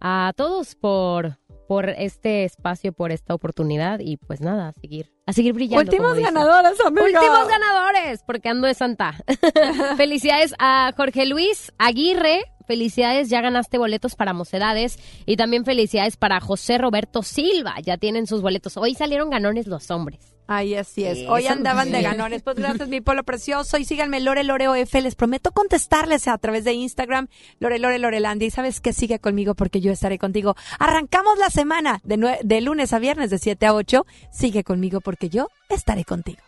a 0.00 0.32
todos 0.36 0.74
por 0.76 1.38
por 1.70 1.88
este 1.88 2.42
espacio, 2.42 2.92
por 2.92 3.12
esta 3.12 3.32
oportunidad 3.32 4.00
y 4.00 4.16
pues 4.16 4.40
nada, 4.40 4.70
a 4.70 4.72
seguir, 4.72 5.12
a 5.24 5.32
seguir 5.32 5.52
brillando. 5.52 5.88
Últimos 5.88 6.18
ganadores, 6.18 6.80
amiga. 6.84 7.04
Últimos 7.04 7.46
ganadores, 7.46 8.24
porque 8.26 8.48
ando 8.48 8.66
de 8.66 8.74
Santa. 8.74 9.14
Felicidades 9.96 10.52
a 10.58 10.92
Jorge 10.96 11.26
Luis 11.26 11.72
Aguirre. 11.78 12.42
Felicidades, 12.70 13.28
ya 13.28 13.40
ganaste 13.40 13.78
boletos 13.78 14.14
para 14.14 14.32
Mocedades. 14.32 14.96
Y 15.26 15.34
también 15.34 15.64
felicidades 15.64 16.16
para 16.16 16.38
José 16.38 16.78
Roberto 16.78 17.24
Silva. 17.24 17.74
Ya 17.82 17.96
tienen 17.96 18.28
sus 18.28 18.42
boletos. 18.42 18.76
Hoy 18.76 18.94
salieron 18.94 19.28
ganones 19.28 19.66
los 19.66 19.90
hombres. 19.90 20.20
Ay, 20.46 20.76
así 20.76 21.04
es. 21.04 21.18
Eso. 21.18 21.32
Hoy 21.32 21.48
andaban 21.48 21.90
de 21.90 22.00
ganones. 22.00 22.42
Pues 22.42 22.54
gracias, 22.54 22.88
mi 22.88 23.00
pueblo 23.00 23.24
precioso. 23.24 23.76
Y 23.76 23.84
síganme, 23.84 24.20
Lore 24.20 24.44
Lore 24.44 24.68
OF. 24.68 24.94
Les 25.02 25.16
prometo 25.16 25.50
contestarles 25.50 26.28
a 26.28 26.38
través 26.38 26.62
de 26.62 26.74
Instagram, 26.74 27.26
Lore 27.58 27.80
Lore 27.80 27.98
Lorelandia. 27.98 28.46
Y 28.46 28.52
sabes 28.52 28.80
que 28.80 28.92
sigue 28.92 29.18
conmigo 29.18 29.56
porque 29.56 29.80
yo 29.80 29.90
estaré 29.90 30.16
contigo. 30.16 30.54
Arrancamos 30.78 31.38
la 31.38 31.50
semana 31.50 32.00
de, 32.04 32.38
de 32.40 32.60
lunes 32.60 32.92
a 32.92 33.00
viernes 33.00 33.30
de 33.30 33.38
7 33.38 33.66
a 33.66 33.74
8. 33.74 34.06
Sigue 34.30 34.62
conmigo 34.62 35.00
porque 35.00 35.28
yo 35.28 35.48
estaré 35.68 36.04
contigo. 36.04 36.38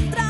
Difícil 0.00 0.29